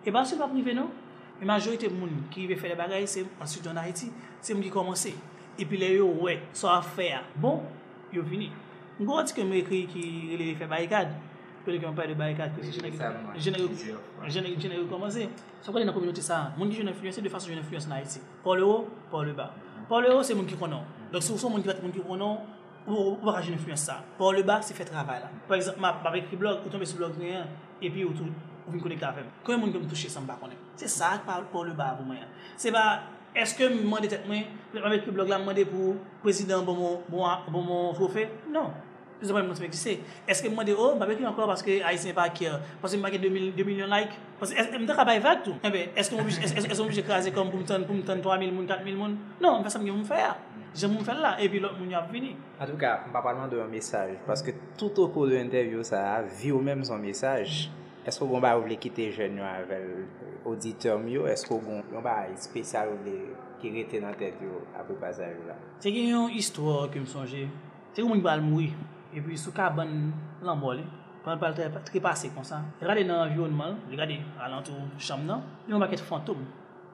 E 0.03 0.13
ba 0.13 0.25
sou 0.27 0.41
wap 0.41 0.53
rive 0.57 0.75
nan, 0.77 0.91
E 1.43 1.45
majorite 1.45 1.89
moun 1.91 2.29
ki 2.31 2.45
ve 2.47 2.55
fè 2.55 2.69
le 2.71 2.77
bagay, 2.79 3.03
se 3.11 3.25
ansi 3.43 3.59
don 3.65 3.79
Haiti, 3.81 4.13
se 4.39 4.55
moun 4.55 4.63
ki 4.63 4.71
komanse. 4.71 5.11
E 5.59 5.67
pi 5.67 5.81
le 5.81 5.89
yo, 5.97 6.07
wè, 6.23 6.37
so 6.55 6.69
a 6.71 6.77
fè 6.87 7.09
a. 7.17 7.23
Bon, 7.35 7.65
yo 8.15 8.23
vini. 8.23 8.47
Ngo 9.01 9.17
an 9.19 9.27
ti 9.27 9.35
ke 9.35 9.43
mè 9.49 9.65
kri 9.67 9.81
ki 9.91 10.05
le 10.39 10.53
fè 10.61 10.69
barikad, 10.71 11.11
pe 11.67 11.75
le 11.75 11.81
ke 11.83 11.91
mè 11.91 11.99
pè 11.99 12.07
de 12.13 12.17
barikad, 12.21 12.55
ke 12.55 12.63
se 12.63 12.71
jenè 12.79 14.79
yo 14.79 14.87
komanse. 14.93 15.27
So 15.65 15.73
kwa 15.73 15.83
de 15.83 15.89
nan 15.91 15.97
kominoti 15.97 16.23
sa, 16.23 16.53
moun 16.55 16.71
ki 16.71 16.79
jen 16.79 16.93
influense, 16.93 17.27
de 17.27 17.35
fason 17.35 17.51
jen 17.51 17.59
influense 17.65 17.91
nan 17.91 17.99
Haiti. 17.99 18.23
Por 18.47 18.63
le 18.63 18.69
ou, 18.69 18.87
por 19.11 19.27
le 19.27 19.35
ba. 19.35 19.51
Por 19.91 20.07
le 20.07 20.15
ou, 20.15 20.23
se 20.23 20.39
moun 20.39 20.47
ki 20.47 20.61
konon. 20.63 20.87
Donk 21.11 21.27
se 21.27 21.35
ou 21.35 21.43
son 21.43 21.51
moun 21.51 21.67
ki 21.67 21.73
vat 21.73 21.83
moun 21.83 21.97
ki 21.97 22.07
konon, 22.07 22.39
ou 22.87 23.19
wak 23.27 23.41
a 23.41 23.43
jen 23.43 23.59
influense 23.59 23.91
sa. 23.91 23.99
Por 24.15 24.39
le 24.39 24.47
ba, 24.47 24.63
se 24.63 24.79
fè 24.79 24.87
travay 24.87 25.27
la. 25.27 25.35
Par 25.51 25.59
exemple, 25.59 25.83
mè 25.83 25.91
apè 25.91 26.23
kri 26.31 26.39
blog, 26.39 26.63
ou 26.63 26.71
tombe 26.71 26.87
sou 26.87 27.03
blog 27.03 27.19
nè, 27.19 27.43
e 27.83 27.91
pi 27.91 28.07
ou 28.07 28.15
tou. 28.15 28.31
Ou 28.67 28.73
vin 28.73 28.83
konekte 28.83 29.07
avèm. 29.09 29.27
Kwen 29.47 29.59
moun 29.59 29.73
gen 29.75 29.83
m 29.83 29.89
touche 29.91 30.11
san 30.11 30.23
m 30.23 30.31
bakonè. 30.31 30.55
Se 30.79 30.89
sa 30.91 31.17
ak 31.17 31.27
parle 31.27 31.49
pou 31.51 31.67
le 31.67 31.75
ba 31.75 31.91
avou 31.97 32.07
mwen. 32.07 32.23
Se 32.61 32.71
ba, 32.75 33.03
eske 33.35 33.67
m 33.67 33.81
mwande 33.89 34.11
tet 34.13 34.29
mwen, 34.29 34.47
m 34.71 34.79
mwande 34.79 35.03
pou 35.03 35.17
blog 35.17 35.33
la 35.33 35.41
m 35.41 35.49
mwande 35.49 35.67
pou 35.67 35.97
prezident 36.23 36.63
bon 36.67 37.03
moun 37.11 37.97
fofè? 37.99 38.29
Non. 38.55 38.71
Se 39.23 39.35
mwen 39.35 39.49
mwande 39.49 39.67
m 39.67 39.73
mwande, 39.73 39.97
eske 40.31 40.51
m 40.51 40.55
mwande, 40.55 40.77
oh, 40.79 40.93
m 40.95 41.03
mwande 41.03 41.19
ki 41.19 41.27
ankor 41.33 41.51
paske 41.51 41.81
a 41.83 41.91
yi 41.95 41.99
sen 42.05 42.15
pa 42.15 42.29
akir. 42.31 42.55
Paske 42.85 43.01
m 43.01 43.03
mwande 43.03 43.19
2 43.27 43.67
milyon 43.67 43.91
like. 43.91 44.15
Paske 44.39 44.69
m 44.79 44.87
dek 44.87 45.03
a 45.03 45.09
bay 45.11 45.19
vak 45.27 45.43
tou. 45.49 45.59
Ebe, 45.67 45.89
eske 45.99 46.15
m 46.15 46.23
pou 46.23 47.99
m 47.99 48.07
ton 48.07 48.23
3 48.23 48.39
mil 48.39 48.55
moun, 48.55 48.71
4 48.71 48.87
mil 48.87 48.97
moun? 48.97 49.19
Non, 49.43 49.59
m 49.59 49.67
fasa 49.67 49.83
m 49.83 49.91
gen 49.91 49.99
m 49.99 50.07
fè 50.07 50.23
ya. 50.23 50.33
Je 50.73 50.87
m 50.89 50.95
m 50.97 51.05
fè 51.05 51.19
la, 51.19 51.35
epi 51.43 51.59
lòk 51.61 51.75
moun 51.83 51.91
y 51.91 51.99
ap 51.99 52.07
vini. 52.15 52.37
A 52.57 52.65
tou 52.65 52.79
ka, 52.81 53.03
m 53.05 53.13
pa 53.13 53.21
palman 53.27 53.51
de 53.51 53.59
m 53.59 53.75
mesaj. 53.75 54.15
Paske 54.25 54.55
tout 54.79 55.03
au 55.03 55.11
kou 55.13 55.27
de 55.29 55.37
interview 55.37 55.83
sa, 55.85 56.23
vi 56.23 56.55
ou 56.55 56.63
mèm 56.63 56.87
son 56.87 57.03
mesaj. 57.03 57.67
Esko 58.03 58.27
goun 58.27 58.43
ba 58.43 58.57
ou 58.59 58.65
vle 58.65 58.75
kite 58.83 59.05
jen 59.15 59.37
yo 59.39 59.45
avèl 59.47 59.85
eh, 60.03 60.31
auditor 60.49 60.99
myo? 60.99 61.29
Esko 61.31 61.61
goun 61.63 62.03
ba 62.03 62.25
espesyal 62.33 62.91
ou 62.91 62.99
vle 63.05 63.15
ki 63.61 63.71
rete 63.77 64.01
nan 64.03 64.17
tèt 64.19 64.41
yo 64.43 64.65
apè 64.75 64.97
pasaj 64.99 65.37
yo 65.37 65.45
la? 65.47 65.55
Se 65.85 65.93
gen 65.95 66.11
yon 66.11 66.35
istwa 66.35 66.89
ke 66.91 66.99
m 66.99 67.07
sonje, 67.07 67.45
se 67.95 68.03
goun 68.03 68.17
moun 68.17 68.25
bal 68.25 68.43
moui, 68.43 68.73
e 69.15 69.23
pi 69.23 69.39
sou 69.39 69.55
ka 69.55 69.69
ban 69.71 69.93
lan 70.43 70.59
bol, 70.59 70.83
pan 71.23 71.39
pal 71.39 71.55
tre 71.55 72.03
pase 72.03 72.33
kon 72.35 72.43
sa. 72.43 72.65
rade 72.83 73.07
nan 73.07 73.29
environman, 73.29 73.79
rade 73.95 74.19
alantou 74.35 74.83
chanm 74.99 75.23
nan, 75.29 75.47
yon 75.71 75.79
baket 75.79 76.03
fantoum, 76.03 76.43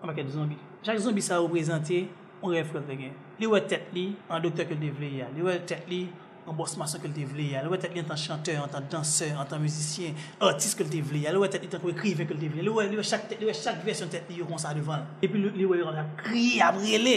yon 0.02 0.12
baket 0.12 0.28
zombi. 0.36 0.60
Chak 0.84 1.00
zombi 1.00 1.24
sa 1.24 1.40
ou 1.40 1.48
prezante, 1.48 2.04
on 2.42 2.52
reflete 2.52 3.00
gen. 3.00 3.16
Li 3.40 3.48
wè 3.48 3.64
tèt 3.64 3.88
li, 3.96 4.10
an 4.28 4.44
doktor 4.44 4.68
ke 4.68 4.76
devle 4.76 5.08
ya, 5.22 5.32
li 5.32 5.40
wè 5.46 5.56
tèt 5.64 5.88
li, 5.88 6.04
an 6.48 6.56
boss 6.56 6.76
mason 6.80 7.00
ke 7.02 7.08
l 7.08 7.14
te 7.14 7.24
vle 7.28 7.46
ya, 7.52 7.62
l 7.62 7.68
wè 7.70 7.78
tet 7.80 7.94
li 7.94 8.00
an 8.00 8.08
tan 8.08 8.18
chanteur, 8.18 8.62
an 8.64 8.72
tan 8.72 8.86
danseur, 8.90 9.36
an 9.38 9.48
tan 9.48 9.60
müzisyen, 9.62 10.16
artist 10.48 10.78
ke 10.78 10.86
l 10.86 10.90
te 10.92 11.02
vle 11.04 11.22
ya, 11.26 11.32
l 11.34 11.40
wè 11.42 11.48
tet 11.52 11.64
li 11.64 11.70
tan 11.72 11.82
kou 11.82 11.92
ekrive 11.92 12.26
ke 12.28 12.36
l 12.36 12.40
te 12.40 12.50
vle 12.52 12.64
ya, 12.64 12.66
l 12.88 12.96
wè 12.96 13.54
chak 13.54 13.84
versyon 13.84 14.12
tet 14.12 14.30
li 14.30 14.40
yo 14.40 14.48
kon 14.48 14.60
sa 14.60 14.72
devan. 14.76 15.04
E 15.20 15.28
pi 15.28 15.42
li 15.44 15.68
wè 15.68 15.80
yon 15.82 16.00
ap 16.00 16.14
kri, 16.22 16.46
ap 16.64 16.80
rele, 16.80 17.16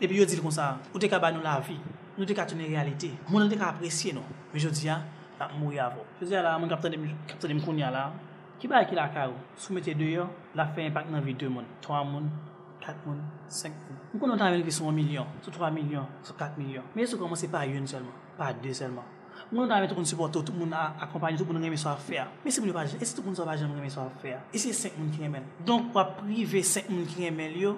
e 0.00 0.08
pi 0.08 0.20
yo 0.20 0.28
di 0.28 0.38
l 0.38 0.44
kon 0.44 0.54
sa, 0.54 0.72
ou 0.94 1.02
te 1.02 1.10
ka 1.12 1.20
ba 1.22 1.32
nou 1.34 1.44
la 1.44 1.58
vi, 1.64 1.76
nou 2.16 2.28
te 2.28 2.36
ka 2.36 2.48
toune 2.48 2.68
realite, 2.68 3.12
moun 3.28 3.44
an 3.44 3.52
te 3.52 3.60
ka 3.60 3.70
apresye 3.74 4.16
nou, 4.16 4.40
me 4.54 4.62
jodi 4.62 4.88
ya, 4.88 5.00
ap 5.40 5.52
mou 5.58 5.72
ya 5.76 5.90
vo. 5.92 6.06
Jodi 6.20 6.36
ya 6.36 6.44
la, 6.46 6.56
moun 6.58 6.72
kapte 6.72 6.90
de 6.92 7.54
mkoun 7.60 7.80
ya 7.80 7.92
la, 7.92 8.08
ki 8.60 8.68
ba 8.68 8.84
ki 8.88 8.96
la 8.96 9.10
ka 9.12 9.28
ou, 9.28 9.40
sou 9.56 9.76
mette 9.76 9.92
de 9.96 10.14
yo, 10.16 10.30
la 10.56 10.68
fe 10.72 10.88
impak 10.88 11.12
nan 11.12 11.24
vi 11.24 11.36
2 11.36 11.52
moun, 11.52 11.68
3 11.84 12.04
moun, 12.08 12.28
4 12.80 13.06
moun, 13.06 13.20
5 13.48 13.72
moun. 13.86 14.00
Mwen 14.10 14.20
kon 14.20 14.32
nou 14.32 14.40
tan 14.40 14.56
ki 14.66 14.72
sou 14.74 14.90
1 14.90 14.96
milyon, 14.96 15.28
sou 15.44 15.54
3 15.54 15.70
milyon, 15.74 16.08
sou 16.26 16.34
4 16.36 16.58
milyon. 16.58 16.86
Men 16.96 17.08
sou 17.08 17.20
komanse 17.20 17.48
pa 17.52 17.62
yon 17.68 17.86
selman, 17.88 18.16
pa 18.40 18.54
de 18.56 18.72
selman. 18.76 19.06
Mwen 19.50 19.66
nan 19.66 19.82
met 19.82 19.92
kon 19.96 20.06
supporto, 20.06 20.44
tout 20.46 20.54
moun 20.54 20.70
akompany 20.72 21.36
tout 21.36 21.48
moun 21.48 21.62
reme 21.62 21.78
so 21.80 21.88
a 21.90 21.96
fè. 21.98 22.22
Mè 22.44 22.52
se 22.54 22.62
moun 22.62 22.70
yo 22.70 22.76
pa 22.76 22.84
jen, 22.86 23.00
e 23.02 23.06
se 23.08 23.16
tout 23.16 23.24
moun 23.26 23.34
so 23.34 23.46
pa 23.46 23.56
jen 23.58 23.72
reme 23.74 23.88
so 23.90 24.04
a 24.04 24.10
fè. 24.22 24.36
E 24.54 24.60
se 24.62 24.70
5 24.76 24.98
moun 24.98 25.08
ki 25.10 25.24
remen. 25.24 25.48
Donk 25.66 25.94
wap 25.96 26.20
prive 26.20 26.62
5 26.66 26.90
moun 26.92 27.08
ki 27.10 27.24
remen 27.24 27.56
yo 27.58 27.72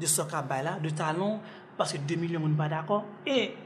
de 0.00 0.06
sok 0.06 0.36
a 0.38 0.42
bay 0.46 0.62
la, 0.64 0.76
de 0.80 0.92
talon, 0.94 1.40
paske 1.78 1.98
2 1.98 2.18
milyon 2.20 2.44
moun 2.44 2.54
pa 2.58 2.68
dako. 2.70 3.00
E, 3.26 3.56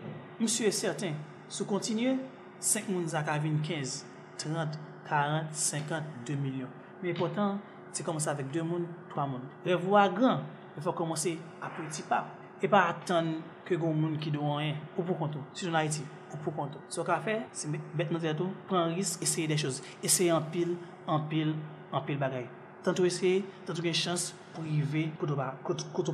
msye 0.41 0.73
certain, 0.73 1.19
sou 1.49 1.69
kontinye, 1.69 2.17
5 2.65 2.89
moun 2.89 3.05
zaka 3.13 3.37
vin 3.43 3.61
15, 3.67 4.01
30, 4.41 4.79
40, 5.11 5.53
50, 5.53 6.15
2 6.31 6.39
milyon. 6.41 6.73
Men 7.03 7.19
potan, 7.19 7.61
se 7.93 8.07
komanse 8.07 8.33
avèk 8.33 8.49
2 8.57 8.65
moun, 8.71 8.89
3 9.13 9.29
moun. 9.35 9.45
Revo 9.69 10.01
a 10.01 10.09
gran, 10.09 10.49
e 10.73 10.81
fò 10.81 10.97
komanse 10.97 11.37
apou 11.61 11.85
ti 11.93 12.07
pa. 12.09 12.25
E 12.65 12.69
pa 12.73 12.87
atan 12.89 13.27
ke 13.69 13.77
goun 13.77 13.99
moun 14.01 14.13
ki 14.17 14.31
do 14.33 14.41
an 14.49 14.71
ou 14.97 15.03
pou 15.05 15.19
kontou. 15.21 15.43
Si 15.53 15.67
joun 15.67 15.75
a 15.77 15.83
iti, 15.85 16.01
ou 16.31 16.39
pou 16.41 16.55
kontou. 16.57 16.81
So 16.89 17.03
ka 17.05 17.19
fe, 17.21 17.35
se 17.53 17.69
bet 17.69 18.09
nou 18.09 18.23
tè 18.23 18.31
tou, 18.39 18.57
pran 18.71 18.95
ris, 18.95 19.19
eseye 19.21 19.51
de 19.51 19.59
chouz. 19.61 19.83
Eseye 20.01 20.33
an 20.33 20.47
pil, 20.55 20.71
an 21.05 21.27
pil, 21.29 21.51
an 21.93 22.07
pil 22.07 22.17
bagay. 22.23 22.47
Tantou 22.87 23.05
eseye, 23.05 23.43
tantou 23.69 23.85
gen 23.85 23.93
chans 23.99 24.31
pou 24.55 24.65
rive 24.65 25.11
koutou 25.21 25.37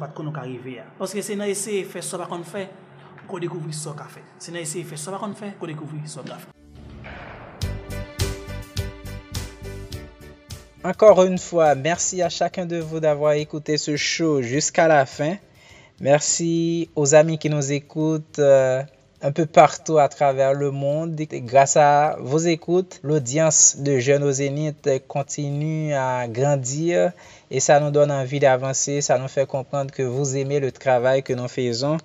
bat 0.03 0.17
konou 0.17 0.35
ka 0.35 0.43
rive 0.49 0.75
ya. 0.81 0.89
Paske 0.99 1.23
se 1.23 1.37
nan 1.39 1.53
eseye 1.53 1.85
fe 1.87 2.03
so 2.03 2.19
bakon 2.19 2.43
fe, 2.43 2.65
ko 3.31 3.39
dekouvri 3.45 3.71
so 3.77 3.95
ka 3.95 4.09
fe. 4.11 4.25
Se 4.43 4.51
nan 4.51 4.65
eseye 4.67 4.83
fe 4.89 4.99
so 4.99 5.15
bakon 5.15 5.37
fe, 5.39 5.53
ko 5.61 5.71
dekouvri 5.71 6.03
so 6.11 6.25
ka 6.27 6.41
fe. 6.41 6.51
Encore 10.83 11.23
une 11.23 11.39
fois, 11.39 11.77
merci 11.77 12.23
à 12.23 12.29
chacun 12.29 12.67
de 12.67 12.81
vous 12.81 12.99
d'avoir 12.99 13.35
écouté 13.35 13.77
ce 13.77 13.97
show 13.97 14.43
jusqu'à 14.43 14.89
la 14.89 15.07
fin. 15.07 15.37
Merci 16.01 16.89
aux 16.97 17.15
amis 17.15 17.37
qui 17.37 17.51
nous 17.51 17.73
écoutent 17.73 18.39
euh, 18.39 18.83
un 19.21 19.33
peu 19.33 19.45
partout 19.45 19.99
à 19.99 20.09
travers 20.09 20.55
le 20.55 20.71
monde. 20.71 21.15
Grâce 21.15 21.77
à 21.77 22.17
vos 22.21 22.39
écoutes, 22.39 23.01
l'audience 23.03 23.77
de 23.79 23.99
Jeunes 23.99 24.23
au 24.23 24.33
Zénith 24.33 24.89
continue 25.09 25.93
à 25.93 26.27
grandir 26.27 27.13
et 27.51 27.61
ça 27.61 27.81
nous 27.81 27.91
donne 27.91 28.11
envie 28.11 28.41
d'avancer. 28.41 29.03
Ça 29.03 29.19
nous 29.19 29.29
fait 29.29 29.47
comprendre 29.47 29.91
que 29.93 30.03
vous 30.03 30.39
aimez 30.39 30.59
le 30.59 30.73
travail 30.73 31.23
que 31.23 31.35
nous 31.35 31.49
faisons. 31.49 31.99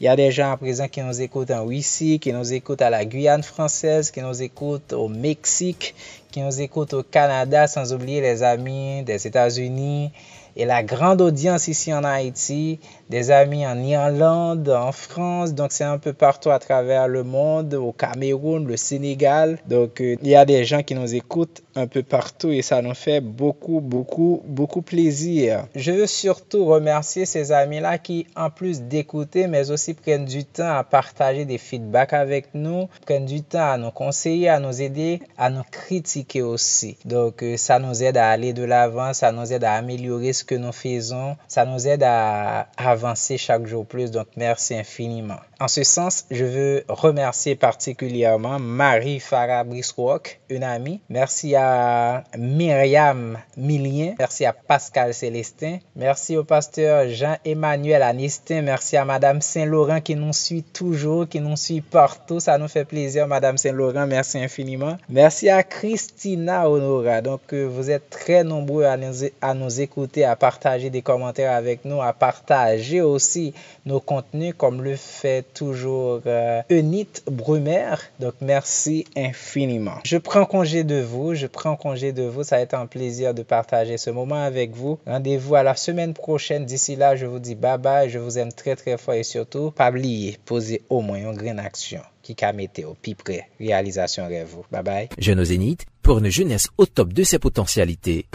Il 0.00 0.04
y 0.04 0.08
a 0.08 0.16
des 0.16 0.30
gens 0.30 0.52
à 0.52 0.56
présent 0.56 0.88
qui 0.88 1.02
nous 1.02 1.20
écoutent 1.20 1.50
en 1.50 1.66
Russie, 1.66 2.20
qui 2.20 2.32
nous 2.32 2.54
écoutent 2.54 2.80
à 2.80 2.88
la 2.88 3.04
Guyane 3.04 3.42
française, 3.42 4.10
qui 4.10 4.22
nous 4.22 4.42
écoutent 4.42 4.94
au 4.94 5.08
Mexique, 5.08 5.94
qui 6.30 6.40
nous 6.40 6.58
écoutent 6.58 6.94
au 6.94 7.02
Canada, 7.02 7.66
sans 7.66 7.92
oublier 7.92 8.22
les 8.22 8.42
amis 8.42 9.02
des 9.02 9.26
États-Unis 9.26 10.10
et 10.56 10.64
la 10.64 10.82
grande 10.82 11.20
audience 11.20 11.68
ici 11.68 11.92
en 11.92 12.04
Haïti, 12.04 12.78
des 13.10 13.30
amis 13.30 13.66
en 13.66 13.78
Irlande, 13.78 14.68
en 14.68 14.92
France, 14.92 15.54
donc 15.54 15.72
c'est 15.72 15.84
un 15.84 15.98
peu 15.98 16.12
partout 16.12 16.50
à 16.50 16.58
travers 16.58 17.08
le 17.08 17.22
monde, 17.22 17.74
au 17.74 17.92
Cameroun, 17.92 18.66
le 18.66 18.76
Sénégal. 18.76 19.58
Donc 19.66 20.00
euh, 20.00 20.16
il 20.22 20.28
y 20.28 20.36
a 20.36 20.44
des 20.44 20.64
gens 20.64 20.82
qui 20.82 20.94
nous 20.94 21.14
écoutent 21.14 21.62
un 21.74 21.86
peu 21.86 22.02
partout 22.02 22.50
et 22.50 22.62
ça 22.62 22.82
nous 22.82 22.94
fait 22.94 23.20
beaucoup, 23.20 23.80
beaucoup, 23.80 24.42
beaucoup 24.46 24.82
plaisir. 24.82 25.66
Je 25.74 25.92
veux 25.92 26.06
surtout 26.06 26.64
remercier 26.66 27.26
ces 27.26 27.52
amis-là 27.52 27.98
qui, 27.98 28.26
en 28.36 28.50
plus 28.50 28.82
d'écouter, 28.82 29.46
mais 29.46 29.70
aussi 29.70 29.94
prennent 29.94 30.24
du 30.24 30.44
temps 30.44 30.74
à 30.76 30.84
partager 30.84 31.44
des 31.44 31.58
feedbacks 31.58 32.12
avec 32.12 32.54
nous, 32.54 32.88
prennent 33.06 33.26
du 33.26 33.42
temps 33.42 33.70
à 33.72 33.78
nous 33.78 33.90
conseiller, 33.90 34.48
à 34.48 34.60
nous 34.60 34.82
aider, 34.82 35.20
à 35.38 35.50
nous 35.50 35.62
critiquer 35.70 36.42
aussi. 36.42 36.96
Donc 37.04 37.42
euh, 37.42 37.56
ça 37.56 37.78
nous 37.78 38.02
aide 38.02 38.16
à 38.16 38.28
aller 38.28 38.52
de 38.52 38.64
l'avant, 38.64 39.12
ça 39.12 39.32
nous 39.32 39.52
aide 39.52 39.64
à 39.64 39.74
améliorer 39.74 40.32
ce 40.32 40.41
que 40.44 40.54
nous 40.54 40.72
faisons, 40.72 41.36
ça 41.48 41.64
nous 41.64 41.86
aide 41.86 42.02
à 42.02 42.68
avancer 42.76 43.38
chaque 43.38 43.66
jour 43.66 43.86
plus. 43.86 44.10
Donc 44.10 44.28
merci 44.36 44.74
infiniment. 44.74 45.38
En 45.60 45.68
ce 45.68 45.84
sens, 45.84 46.24
je 46.30 46.44
veux 46.44 46.84
remercier 46.88 47.54
particulièrement 47.54 48.58
Marie 48.58 49.20
Farah 49.20 49.62
Briswalk, 49.62 50.40
une 50.48 50.64
amie. 50.64 51.00
Merci 51.08 51.54
à 51.54 52.24
Myriam 52.36 53.38
Millien. 53.56 54.14
Merci 54.18 54.44
à 54.44 54.52
Pascal 54.52 55.14
Célestin. 55.14 55.78
Merci 55.94 56.36
au 56.36 56.44
pasteur 56.44 57.08
Jean-Emmanuel 57.08 58.02
Anistin. 58.02 58.62
Merci 58.62 58.96
à 58.96 59.04
Madame 59.04 59.40
Saint-Laurent 59.40 60.00
qui 60.00 60.16
nous 60.16 60.32
suit 60.32 60.64
toujours, 60.64 61.28
qui 61.28 61.40
nous 61.40 61.56
suit 61.56 61.80
partout. 61.80 62.40
Ça 62.40 62.58
nous 62.58 62.68
fait 62.68 62.84
plaisir, 62.84 63.28
Madame 63.28 63.56
Saint-Laurent. 63.56 64.06
Merci 64.06 64.38
infiniment. 64.38 64.96
Merci 65.08 65.48
à 65.48 65.62
Christina 65.62 66.68
Honora. 66.68 67.20
Donc, 67.20 67.52
euh, 67.52 67.64
vous 67.64 67.90
êtes 67.90 68.10
très 68.10 68.44
nombreux 68.44 68.84
à 68.84 69.54
nous, 69.54 69.80
écouter, 69.80 70.24
partager 70.36 70.90
des 70.90 71.02
commentaires 71.02 71.52
avec 71.52 71.84
nous, 71.84 72.02
à 72.02 72.12
partager 72.12 73.00
aussi 73.00 73.54
nos 73.86 74.00
contenus 74.00 74.54
comme 74.56 74.82
le 74.82 74.96
fait 74.96 75.42
toujours 75.54 76.20
euh, 76.26 76.62
Eunit 76.70 77.08
Brumer. 77.26 77.94
Donc, 78.20 78.34
merci 78.40 79.04
infiniment. 79.16 79.98
Je 80.04 80.18
prends 80.18 80.44
congé 80.44 80.84
de 80.84 81.00
vous. 81.00 81.34
Je 81.34 81.46
prends 81.46 81.76
congé 81.76 82.12
de 82.12 82.22
vous. 82.22 82.44
Ça 82.44 82.56
va 82.56 82.62
être 82.62 82.74
un 82.74 82.86
plaisir 82.86 83.34
de 83.34 83.42
partager 83.42 83.98
ce 83.98 84.10
moment 84.10 84.42
avec 84.42 84.72
vous. 84.72 84.98
Rendez-vous 85.06 85.54
à 85.54 85.62
la 85.62 85.74
semaine 85.74 86.14
prochaine. 86.14 86.64
D'ici 86.64 86.96
là, 86.96 87.16
je 87.16 87.26
vous 87.26 87.38
dis 87.38 87.54
bye 87.54 87.78
bye. 87.78 88.08
Je 88.08 88.18
vous 88.18 88.38
aime 88.38 88.52
très 88.52 88.76
très 88.76 88.96
fort 88.98 89.14
et 89.14 89.22
surtout, 89.22 89.70
pas 89.70 89.90
oublier, 89.90 90.38
posez 90.44 90.82
au 90.88 91.00
moins 91.00 91.18
une 91.18 91.36
grande 91.36 91.60
action 91.60 92.00
qui 92.22 92.36
a 92.44 92.52
metté 92.52 92.84
au 92.84 92.94
plus 92.94 93.14
près 93.14 93.48
réalisation 93.58 94.26
rêve. 94.28 94.56
Bye 94.70 94.82
bye. 94.82 95.08
Jeune 95.18 95.40
au 95.40 95.44
Zénith, 95.44 95.84
pour 96.02 96.18
une 96.18 96.28
jeunesse 96.28 96.68
au 96.78 96.86
top 96.86 97.12
de 97.12 97.22
ses 97.24 97.38
potentialités. 97.38 98.26